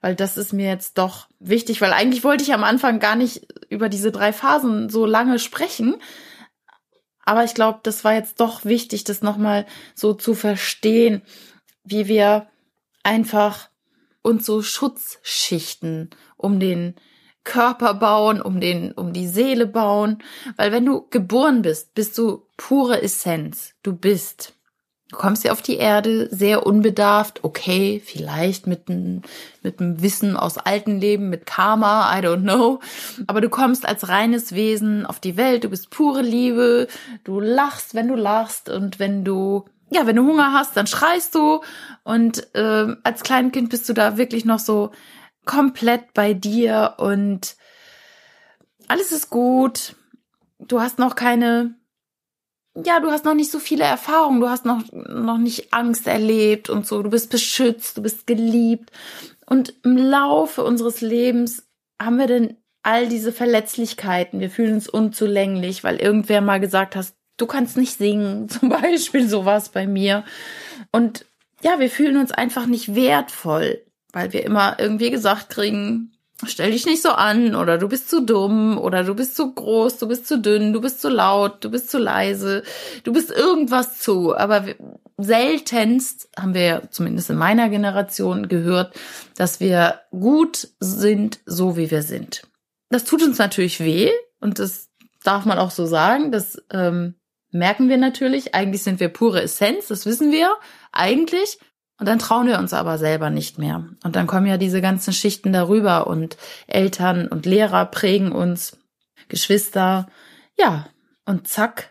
weil 0.00 0.16
das 0.16 0.36
ist 0.36 0.52
mir 0.52 0.68
jetzt 0.68 0.98
doch 0.98 1.28
wichtig, 1.38 1.80
weil 1.80 1.92
eigentlich 1.92 2.24
wollte 2.24 2.42
ich 2.42 2.52
am 2.52 2.64
Anfang 2.64 2.98
gar 2.98 3.14
nicht 3.14 3.46
über 3.68 3.88
diese 3.88 4.10
drei 4.10 4.32
Phasen 4.32 4.88
so 4.88 5.06
lange 5.06 5.38
sprechen. 5.38 5.96
Aber 7.24 7.44
ich 7.44 7.54
glaube, 7.54 7.80
das 7.82 8.04
war 8.04 8.14
jetzt 8.14 8.40
doch 8.40 8.64
wichtig, 8.64 9.04
das 9.04 9.22
nochmal 9.22 9.66
so 9.94 10.14
zu 10.14 10.34
verstehen, 10.34 11.22
wie 11.84 12.06
wir 12.06 12.48
einfach 13.02 13.68
uns 14.22 14.46
so 14.46 14.62
Schutzschichten 14.62 16.10
um 16.36 16.60
den 16.60 16.94
Körper 17.44 17.94
bauen, 17.94 18.40
um 18.40 18.60
den, 18.60 18.92
um 18.92 19.12
die 19.12 19.28
Seele 19.28 19.66
bauen. 19.66 20.22
Weil 20.56 20.72
wenn 20.72 20.86
du 20.86 21.06
geboren 21.10 21.62
bist, 21.62 21.94
bist 21.94 22.16
du 22.18 22.46
pure 22.56 23.02
Essenz. 23.02 23.74
Du 23.82 23.94
bist. 23.94 24.54
Du 25.14 25.20
kommst 25.20 25.44
ja 25.44 25.52
auf 25.52 25.62
die 25.62 25.76
Erde 25.76 26.28
sehr 26.32 26.66
unbedarft, 26.66 27.44
okay, 27.44 28.02
vielleicht 28.04 28.66
mit 28.66 28.90
einem 28.90 29.22
mit 29.62 29.78
einem 29.78 30.02
Wissen 30.02 30.36
aus 30.36 30.58
alten 30.58 30.98
Leben, 30.98 31.30
mit 31.30 31.46
Karma, 31.46 32.18
I 32.18 32.20
don't 32.20 32.42
know. 32.42 32.80
Aber 33.28 33.40
du 33.40 33.48
kommst 33.48 33.86
als 33.86 34.08
reines 34.08 34.56
Wesen 34.56 35.06
auf 35.06 35.20
die 35.20 35.36
Welt, 35.36 35.62
du 35.62 35.68
bist 35.68 35.90
pure 35.90 36.20
Liebe, 36.20 36.88
du 37.22 37.38
lachst, 37.38 37.94
wenn 37.94 38.08
du 38.08 38.16
lachst 38.16 38.68
und 38.68 38.98
wenn 38.98 39.22
du 39.24 39.66
ja, 39.88 40.04
wenn 40.04 40.16
du 40.16 40.26
Hunger 40.26 40.52
hast, 40.52 40.76
dann 40.76 40.88
schreist 40.88 41.36
du. 41.36 41.60
Und 42.02 42.52
äh, 42.56 42.96
als 43.04 43.22
Kleinkind 43.22 43.70
bist 43.70 43.88
du 43.88 43.92
da 43.92 44.16
wirklich 44.16 44.44
noch 44.44 44.58
so 44.58 44.90
komplett 45.44 46.12
bei 46.12 46.34
dir 46.34 46.94
und 46.96 47.54
alles 48.88 49.12
ist 49.12 49.30
gut. 49.30 49.94
Du 50.58 50.80
hast 50.80 50.98
noch 50.98 51.14
keine, 51.14 51.76
ja, 52.74 53.00
du 53.00 53.10
hast 53.10 53.24
noch 53.24 53.34
nicht 53.34 53.50
so 53.50 53.58
viele 53.58 53.84
Erfahrungen, 53.84 54.40
du 54.40 54.48
hast 54.48 54.64
noch, 54.64 54.82
noch 54.92 55.38
nicht 55.38 55.72
Angst 55.72 56.06
erlebt 56.06 56.70
und 56.70 56.86
so, 56.86 57.02
du 57.02 57.10
bist 57.10 57.30
beschützt, 57.30 57.96
du 57.98 58.02
bist 58.02 58.26
geliebt. 58.26 58.90
Und 59.46 59.74
im 59.84 59.96
Laufe 59.96 60.64
unseres 60.64 61.00
Lebens 61.00 61.68
haben 62.00 62.16
wir 62.16 62.26
denn 62.26 62.56
all 62.82 63.08
diese 63.08 63.32
Verletzlichkeiten. 63.32 64.40
Wir 64.40 64.50
fühlen 64.50 64.74
uns 64.74 64.88
unzulänglich, 64.88 65.84
weil 65.84 65.96
irgendwer 65.96 66.40
mal 66.40 66.60
gesagt 66.60 66.96
hat, 66.96 67.12
du 67.36 67.46
kannst 67.46 67.76
nicht 67.76 67.96
singen, 67.96 68.48
zum 68.48 68.68
Beispiel 68.68 69.28
sowas 69.28 69.68
bei 69.68 69.86
mir. 69.86 70.24
Und 70.90 71.26
ja, 71.62 71.78
wir 71.78 71.90
fühlen 71.90 72.16
uns 72.16 72.32
einfach 72.32 72.66
nicht 72.66 72.94
wertvoll 72.94 73.84
weil 74.14 74.32
wir 74.32 74.44
immer 74.44 74.76
irgendwie 74.78 75.10
gesagt 75.10 75.50
kriegen, 75.50 76.12
stell 76.46 76.72
dich 76.72 76.86
nicht 76.86 77.02
so 77.02 77.10
an 77.10 77.54
oder 77.54 77.78
du 77.78 77.88
bist 77.88 78.10
zu 78.10 78.20
dumm 78.20 78.78
oder 78.78 79.04
du 79.04 79.14
bist 79.14 79.36
zu 79.36 79.54
groß, 79.54 79.98
du 79.98 80.08
bist 80.08 80.26
zu 80.26 80.38
dünn, 80.38 80.72
du 80.72 80.80
bist 80.80 81.00
zu 81.00 81.08
laut, 81.08 81.64
du 81.64 81.70
bist 81.70 81.90
zu 81.90 81.98
leise, 81.98 82.62
du 83.04 83.12
bist 83.12 83.30
irgendwas 83.30 84.00
zu. 84.00 84.36
Aber 84.36 84.64
seltenst 85.16 86.28
haben 86.36 86.54
wir 86.54 86.88
zumindest 86.90 87.30
in 87.30 87.36
meiner 87.36 87.68
Generation 87.68 88.48
gehört, 88.48 88.94
dass 89.36 89.60
wir 89.60 90.00
gut 90.10 90.68
sind, 90.80 91.40
so 91.46 91.76
wie 91.76 91.90
wir 91.90 92.02
sind. 92.02 92.48
Das 92.90 93.04
tut 93.04 93.22
uns 93.22 93.38
natürlich 93.38 93.80
weh 93.80 94.10
und 94.40 94.58
das 94.58 94.90
darf 95.22 95.44
man 95.44 95.58
auch 95.58 95.70
so 95.70 95.86
sagen. 95.86 96.32
Das 96.32 96.62
ähm, 96.70 97.14
merken 97.50 97.88
wir 97.88 97.96
natürlich. 97.96 98.54
Eigentlich 98.54 98.82
sind 98.82 99.00
wir 99.00 99.08
pure 99.08 99.42
Essenz, 99.42 99.88
das 99.88 100.06
wissen 100.06 100.32
wir 100.32 100.54
eigentlich. 100.92 101.58
Und 101.98 102.06
dann 102.06 102.18
trauen 102.18 102.46
wir 102.46 102.58
uns 102.58 102.72
aber 102.72 102.98
selber 102.98 103.30
nicht 103.30 103.58
mehr. 103.58 103.88
Und 104.02 104.16
dann 104.16 104.26
kommen 104.26 104.46
ja 104.46 104.56
diese 104.56 104.80
ganzen 104.80 105.12
Schichten 105.12 105.52
darüber 105.52 106.06
und 106.06 106.36
Eltern 106.66 107.28
und 107.28 107.46
Lehrer 107.46 107.86
prägen 107.86 108.32
uns, 108.32 108.78
Geschwister. 109.28 110.08
Ja, 110.58 110.88
und 111.24 111.46
zack, 111.46 111.90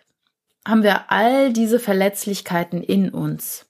haben 0.68 0.84
wir 0.84 1.12
all 1.12 1.54
diese 1.54 1.80
Verletzlichkeiten 1.80 2.82
in 2.82 3.10
uns. 3.10 3.66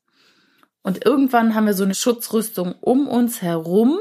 Und 0.82 1.06
irgendwann 1.06 1.56
haben 1.56 1.66
wir 1.66 1.74
so 1.74 1.84
eine 1.84 1.96
Schutzrüstung 1.96 2.76
um 2.82 3.08
uns 3.08 3.42
herum 3.42 4.00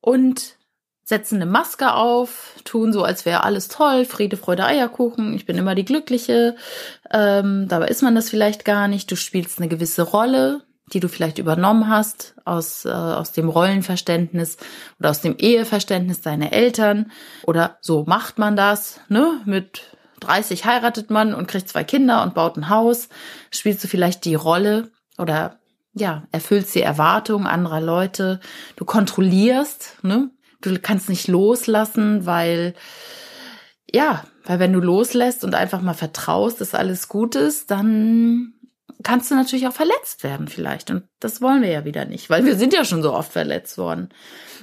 und 0.00 0.56
setzen 1.02 1.36
eine 1.36 1.46
Maske 1.46 1.92
auf, 1.94 2.56
tun 2.64 2.92
so, 2.92 3.04
als 3.04 3.24
wäre 3.26 3.44
alles 3.44 3.68
toll, 3.68 4.04
Friede, 4.04 4.36
Freude, 4.36 4.64
Eierkuchen, 4.64 5.34
ich 5.34 5.46
bin 5.46 5.58
immer 5.58 5.74
die 5.74 5.84
Glückliche. 5.84 6.56
Ähm, 7.10 7.68
dabei 7.68 7.88
ist 7.88 8.02
man 8.02 8.14
das 8.14 8.30
vielleicht 8.30 8.64
gar 8.64 8.88
nicht. 8.88 9.10
Du 9.10 9.16
spielst 9.16 9.58
eine 9.58 9.68
gewisse 9.68 10.02
Rolle, 10.02 10.62
die 10.92 11.00
du 11.00 11.08
vielleicht 11.08 11.38
übernommen 11.38 11.88
hast 11.88 12.34
aus, 12.44 12.84
äh, 12.84 12.90
aus 12.90 13.32
dem 13.32 13.48
Rollenverständnis 13.48 14.58
oder 14.98 15.10
aus 15.10 15.20
dem 15.20 15.36
Eheverständnis 15.38 16.20
deiner 16.20 16.52
Eltern. 16.52 17.10
Oder 17.46 17.78
so 17.80 18.04
macht 18.06 18.38
man 18.38 18.54
das, 18.54 19.00
ne? 19.08 19.40
Mit 19.46 19.82
30 20.20 20.64
heiratet 20.64 21.10
man 21.10 21.34
und 21.34 21.48
kriegt 21.48 21.68
zwei 21.68 21.84
Kinder 21.84 22.22
und 22.22 22.34
baut 22.34 22.56
ein 22.56 22.68
Haus. 22.68 23.08
Spielst 23.50 23.82
du 23.82 23.88
vielleicht 23.88 24.24
die 24.24 24.34
Rolle 24.34 24.90
oder 25.16 25.58
ja, 25.94 26.24
erfüllst 26.32 26.74
die 26.74 26.82
Erwartungen 26.82 27.46
anderer 27.46 27.80
Leute. 27.80 28.40
Du 28.76 28.84
kontrollierst, 28.84 29.98
ne? 30.02 30.30
Du 30.60 30.78
kannst 30.78 31.08
nicht 31.08 31.28
loslassen, 31.28 32.26
weil, 32.26 32.74
ja, 33.92 34.24
weil 34.44 34.58
wenn 34.58 34.72
du 34.72 34.80
loslässt 34.80 35.44
und 35.44 35.54
einfach 35.54 35.82
mal 35.82 35.94
vertraust, 35.94 36.60
dass 36.60 36.74
alles 36.74 37.08
gut 37.08 37.36
ist, 37.36 37.70
dann 37.70 38.54
kannst 39.04 39.30
du 39.30 39.36
natürlich 39.36 39.68
auch 39.68 39.72
verletzt 39.72 40.24
werden 40.24 40.48
vielleicht. 40.48 40.90
Und 40.90 41.04
das 41.20 41.40
wollen 41.40 41.62
wir 41.62 41.70
ja 41.70 41.84
wieder 41.84 42.04
nicht, 42.04 42.30
weil 42.30 42.44
wir 42.44 42.56
sind 42.56 42.72
ja 42.72 42.84
schon 42.84 43.02
so 43.02 43.12
oft 43.12 43.32
verletzt 43.32 43.78
worden. 43.78 44.08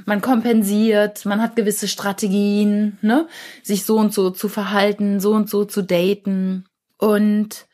Man 0.06 0.22
kompensiert, 0.22 1.26
man 1.26 1.42
hat 1.42 1.56
gewisse 1.56 1.88
Strategien, 1.88 2.98
ne, 3.02 3.28
sich 3.64 3.86
so 3.86 3.98
und 3.98 4.14
so 4.14 4.32
zu 4.32 4.50
verhalten, 4.50 5.20
so 5.20 5.32
und 5.32 5.50
so 5.50 5.64
zu 5.64 5.82
daten. 5.82 6.66
Und 6.98 7.68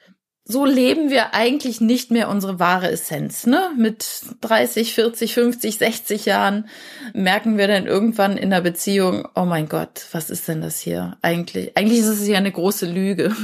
so 0.49 0.65
leben 0.65 1.10
wir 1.10 1.34
eigentlich 1.34 1.82
nicht 1.82 2.10
mehr 2.10 2.30
unsere 2.30 2.58
wahre 2.58 2.89
Essenz. 2.89 3.45
Ne? 3.45 3.69
Mit 3.77 4.06
30, 4.41 4.93
40, 4.93 5.34
50, 5.34 5.77
60 5.77 6.25
Jahren 6.25 6.69
merken 7.13 7.58
wir 7.58 7.67
dann 7.67 7.86
irgendwann 7.86 8.38
in 8.38 8.51
der 8.51 8.62
Beziehung, 8.62 9.27
oh 9.36 9.43
mein 9.43 9.67
Gott, 9.67 10.06
was 10.13 10.30
ist 10.30 10.47
denn 10.47 10.62
das 10.62 10.80
hier? 10.80 11.17
Eigentlich, 11.21 11.75
eigentlich 11.75 11.99
ist 11.99 12.08
es 12.08 12.27
ja 12.27 12.38
eine 12.38 12.51
große 12.51 12.86
Lüge. 12.86 13.36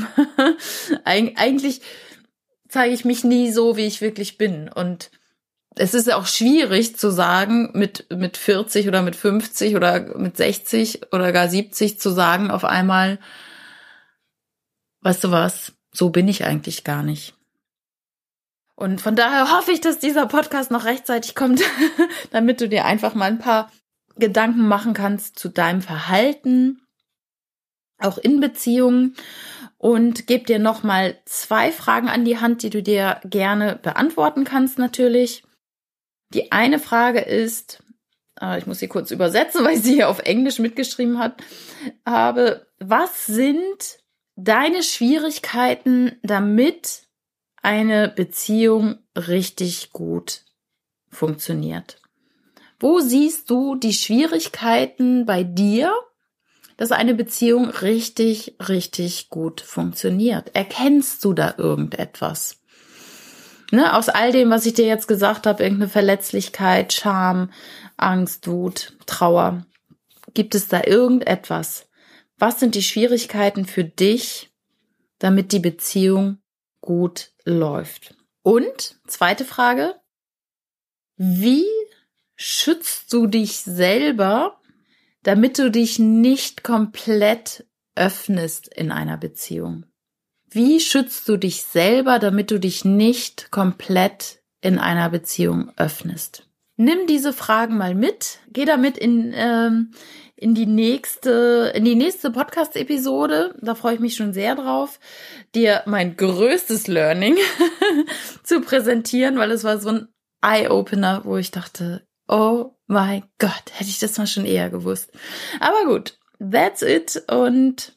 Eig 1.04 1.34
eigentlich 1.36 1.82
zeige 2.74 2.96
ich 2.96 3.06
mich 3.06 3.24
nie 3.24 3.52
so, 3.52 3.78
wie 3.78 3.86
ich 3.86 4.02
wirklich 4.02 4.40
bin. 4.40 4.68
Und 4.68 5.12
es 5.76 5.94
ist 5.94 6.12
auch 6.12 6.26
schwierig 6.26 6.98
zu 6.98 7.12
sagen, 7.12 7.70
mit, 7.74 8.08
mit 8.10 8.36
40 8.36 8.88
oder 8.88 9.04
mit 9.04 9.16
50 9.16 9.76
oder 9.76 10.18
mit 10.18 10.38
60 10.38 11.14
oder 11.14 11.32
gar 11.32 11.48
70 11.48 12.00
zu 12.00 12.10
sagen 12.10 12.50
auf 12.50 12.66
einmal, 12.66 13.20
weißt 15.02 15.24
du 15.24 15.30
was, 15.30 15.74
so 15.92 16.10
bin 16.10 16.28
ich 16.28 16.46
eigentlich 16.46 16.84
gar 16.84 17.04
nicht. 17.04 17.36
Und 18.76 19.02
von 19.02 19.16
daher 19.16 19.56
hoffe 19.56 19.72
ich, 19.72 19.80
dass 19.80 20.00
dieser 20.00 20.26
Podcast 20.26 20.72
noch 20.72 20.86
rechtzeitig 20.86 21.36
kommt, 21.36 21.62
damit 22.32 22.60
du 22.60 22.68
dir 22.68 22.86
einfach 22.86 23.14
mal 23.14 23.30
ein 23.30 23.38
paar 23.38 23.72
Gedanken 24.16 24.68
machen 24.68 24.96
kannst 24.96 25.38
zu 25.38 25.50
deinem 25.50 25.84
Verhalten, 25.84 26.82
auch 28.00 28.18
in 28.18 28.40
Beziehungen 28.40 29.16
und 29.84 30.28
gebe 30.28 30.46
dir 30.46 30.60
noch 30.60 30.84
mal 30.84 31.18
zwei 31.26 31.70
Fragen 31.70 32.08
an 32.08 32.24
die 32.24 32.38
Hand, 32.38 32.64
die 32.64 32.70
du 32.70 32.82
dir 32.82 33.20
gerne 33.26 33.78
beantworten 33.84 34.46
kannst 34.46 34.80
natürlich. 34.80 35.44
Die 36.34 36.54
eine 36.54 36.80
Frage 36.80 37.20
ist, 37.20 37.84
äh, 38.40 38.58
ich 38.58 38.66
muss 38.66 38.80
sie 38.80 38.88
kurz 38.88 39.12
übersetzen, 39.12 39.66
weil 39.66 39.76
sie 39.76 39.96
hier 39.96 40.08
auf 40.08 40.20
Englisch 40.20 40.60
mitgeschrieben 40.60 41.20
hat, 41.20 41.44
habe, 42.06 42.66
was 42.80 43.26
sind 43.26 44.00
deine 44.38 44.84
Schwierigkeiten, 44.84 46.18
damit 46.24 47.10
eine 47.62 48.08
Beziehung 48.08 49.00
richtig 49.18 49.92
gut 49.92 50.46
funktioniert? 51.10 52.00
Wo 52.80 53.02
siehst 53.02 53.50
du 53.50 53.76
die 53.76 53.92
Schwierigkeiten 53.92 55.26
bei 55.26 55.44
dir, 55.44 55.94
dass 56.78 56.92
eine 56.92 57.14
Beziehung 57.14 57.70
richtig, 57.70 58.56
richtig 58.68 59.30
gut 59.30 59.62
funktioniert? 59.62 60.56
Erkennst 60.56 61.24
du 61.24 61.34
da 61.34 61.56
irgendetwas? 61.58 62.60
Ne, 63.72 63.96
aus 63.96 64.10
all 64.10 64.32
dem, 64.32 64.50
was 64.50 64.66
ich 64.66 64.76
dir 64.76 64.86
jetzt 64.86 65.08
gesagt 65.08 65.48
habe, 65.48 65.64
irgendeine 65.64 65.90
Verletzlichkeit, 65.90 66.94
Scham, 66.94 67.52
Angst, 67.98 68.48
Wut, 68.48 68.94
Trauer, 69.06 69.66
gibt 70.34 70.54
es 70.56 70.68
da 70.68 70.84
irgendetwas, 70.86 71.88
was 72.38 72.60
sind 72.60 72.76
die 72.76 72.84
Schwierigkeiten 72.84 73.66
für 73.66 73.84
dich, 73.84 74.52
damit 75.20 75.52
die 75.52 75.60
Beziehung 75.60 76.40
gut 76.82 77.32
läuft? 77.46 78.16
Und 78.42 79.00
zweite 79.08 79.46
Frage, 79.46 79.96
wie 81.16 81.66
schützt 82.36 83.14
du 83.14 83.28
dich 83.28 83.60
selber, 83.60 84.60
damit 85.24 85.58
du 85.60 85.72
dich 85.72 86.00
nicht 86.00 86.64
komplett 86.64 87.66
öffnest 87.96 88.68
in 88.74 88.92
einer 88.92 89.18
Beziehung? 89.18 89.86
Wie 90.50 90.80
schützt 90.80 91.28
du 91.28 91.38
dich 91.38 91.64
selber, 91.64 92.20
damit 92.20 92.52
du 92.52 92.60
dich 92.60 92.86
nicht 92.86 93.50
komplett 93.50 94.42
in 94.62 94.78
einer 94.78 95.10
Beziehung 95.10 95.72
öffnest? 95.78 96.48
Nimm 96.76 97.08
diese 97.08 97.34
Fragen 97.34 97.78
mal 97.78 97.96
mit, 97.96 98.40
geh 98.52 98.66
damit 98.66 98.98
in, 98.98 99.32
ähm, 99.36 99.92
in 100.36 100.56
die 100.56 100.66
nächste, 100.66 101.72
in 101.76 101.86
die 101.86 101.96
nächste 101.96 102.32
Podcast-Episode. 102.32 103.56
Da 103.62 103.76
freue 103.76 103.96
ich 103.96 104.00
mich 104.00 104.16
schon 104.16 104.34
sehr 104.34 104.56
drauf, 104.56 105.00
dir 105.56 105.84
mein 105.86 106.18
größtes 106.18 106.88
Learning 106.88 107.38
zu 108.44 108.62
präsentieren, 108.62 109.38
weil 109.38 109.52
es 109.52 109.64
war 109.64 109.80
so 109.80 109.90
ein 109.90 110.08
Eye-Opener, 110.42 111.22
wo 111.26 111.38
ich 111.38 111.52
dachte, 111.52 112.06
oh 112.28 112.72
mein 112.94 113.24
Gott, 113.40 113.64
hätte 113.74 113.90
ich 113.90 114.00
das 114.00 114.18
mal 114.18 114.28
schon 114.28 114.46
eher 114.46 114.70
gewusst. 114.70 115.12
Aber 115.60 115.86
gut, 115.86 116.18
that's 116.40 116.82
it 116.82 117.24
und 117.30 117.94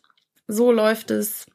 so 0.49 0.73
läuft 0.73 1.11
es 1.11 1.47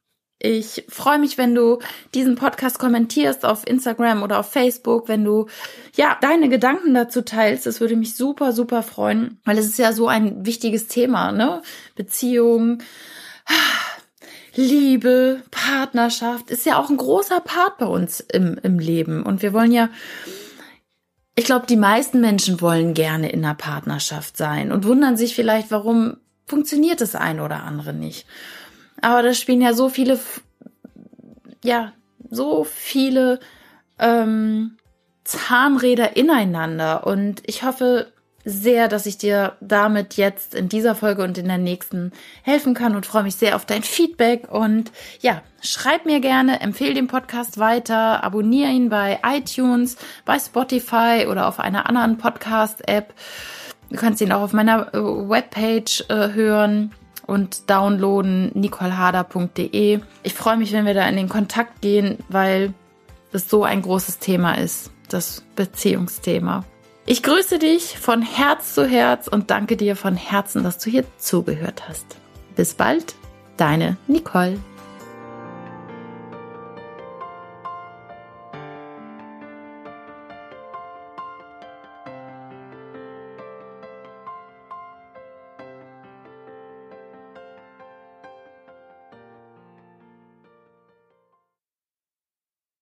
ich 0.44 0.86
freue 0.90 1.20
mich, 1.20 1.38
wenn 1.38 1.54
du 1.54 1.78
diesen 2.16 2.36
Podcast 2.36 2.80
kommentierst 2.80 3.46
auf 3.46 3.68
Instagram 3.68 4.24
oder 4.24 4.40
auf 4.40 4.52
Facebook, 4.52 5.08
wenn 5.08 5.24
du 5.24 5.48
ja 5.96 6.18
deine 6.20 6.50
Gedanken 6.50 6.96
dazu 6.96 7.22
teilst. 7.22 7.68
Das 7.68 7.80
würde 7.80 7.96
mich 7.96 8.16
super, 8.16 8.52
super 8.52 8.82
freuen, 8.82 9.40
weil 9.46 9.60
es 9.60 9.68
ist 9.68 9.78
ja 9.78 9.94
so 9.94 10.08
ein 10.08 10.44
wichtiges 10.44 10.88
Thema, 10.88 11.32
ne? 11.32 11.62
Beziehung, 11.96 12.80
Liebe, 14.56 15.44
Partnerschaft 15.52 16.50
ist 16.50 16.66
ja 16.66 16.78
auch 16.78 16.90
ein 16.90 16.98
großer 16.98 17.40
Part 17.40 17.78
bei 17.78 17.86
uns 17.86 18.20
im, 18.20 18.60
im 18.64 18.80
Leben. 18.80 19.24
Und 19.24 19.44
wir 19.44 19.54
wollen 19.54 19.72
ja, 19.72 19.90
ich 21.42 21.48
glaube, 21.48 21.66
die 21.66 21.76
meisten 21.76 22.22
Menschen 22.22 22.62
wollen 22.62 22.94
gerne 22.94 23.32
in 23.32 23.44
einer 23.44 23.56
Partnerschaft 23.56 24.38
sein 24.38 24.72
und 24.72 24.86
wundern 24.86 25.18
sich 25.18 25.34
vielleicht, 25.34 25.72
warum 25.72 26.18
funktioniert 26.46 27.02
das 27.02 27.16
eine 27.16 27.44
oder 27.44 27.64
andere 27.64 27.94
nicht. 27.94 28.28
Aber 29.02 29.24
da 29.24 29.34
spielen 29.34 29.60
ja 29.60 29.74
so 29.74 29.90
viele, 29.90 30.20
ja, 31.64 31.94
so 32.30 32.64
viele 32.64 33.40
ähm, 33.98 34.78
Zahnräder 35.24 36.16
ineinander. 36.16 37.08
Und 37.08 37.42
ich 37.48 37.64
hoffe 37.64 38.14
sehr, 38.46 38.88
dass 38.88 39.06
ich 39.06 39.18
dir 39.18 39.54
damit 39.62 40.18
jetzt 40.18 40.56
in 40.56 40.70
dieser 40.70 40.96
Folge 40.96 41.24
und 41.24 41.38
in 41.38 41.48
der 41.48 41.58
nächsten 41.58 42.12
helfen 42.44 42.74
kann 42.74 42.96
und 42.96 43.06
freue 43.06 43.24
mich 43.24 43.36
sehr 43.36 43.56
auf 43.56 43.66
dein 43.66 43.84
Feedback. 43.84 44.50
Und 44.52 44.92
ja, 45.20 45.42
schreib 45.62 46.06
mir 46.06 46.20
gerne, 46.20 46.62
empfehle 46.62 46.94
den 46.94 47.08
Podcast 47.08 47.58
weiter, 47.58 48.24
abonniere 48.24 48.72
ihn 48.72 48.90
bei 48.90 49.20
iTunes, 49.26 49.98
bei 50.26 50.40
Spotify 50.40 51.28
oder 51.30 51.48
auf 51.48 51.60
einer 51.60 51.88
anderen 51.88 52.18
Podcast-App. 52.18 53.14
Du 53.90 53.98
kannst 53.98 54.22
ihn 54.22 54.32
auch 54.32 54.42
auf 54.42 54.54
meiner 54.54 54.94
äh, 54.94 54.98
Webpage 54.98 56.06
äh, 56.10 56.34
hören 56.34 56.92
und 57.28 57.70
downloaden 57.70 58.52
nicoleharder.de. 58.54 60.00
Ich 60.24 60.34
freue 60.34 60.58
mich, 60.58 60.72
wenn 60.74 60.86
wir 60.86 60.94
da 60.94 61.08
in 61.08 61.16
den 61.16 61.30
Kontakt 61.30 61.82
gehen, 61.82 62.18
weil 62.30 62.74
das 63.32 63.50
so 63.50 63.64
ein 63.64 63.82
großes 63.82 64.20
Thema 64.20 64.54
ist, 64.54 64.92
das 65.10 65.44
Beziehungsthema. 65.56 66.66
Ich 67.08 67.24
grüße 67.24 67.58
dich 67.58 67.98
von 67.98 68.22
Herz 68.22 68.76
zu 68.76 68.86
Herz 68.86 69.28
und 69.28 69.50
danke 69.50 69.76
dir 69.76 69.96
von 69.96 70.16
Herzen, 70.16 70.64
dass 70.64 70.78
du 70.78 70.92
hier 70.92 71.04
zugehört 71.18 71.90
hast. 71.90 72.06
Bis 72.56 72.76
bald, 72.76 73.16
deine 73.58 73.98
Nicole. 74.08 74.60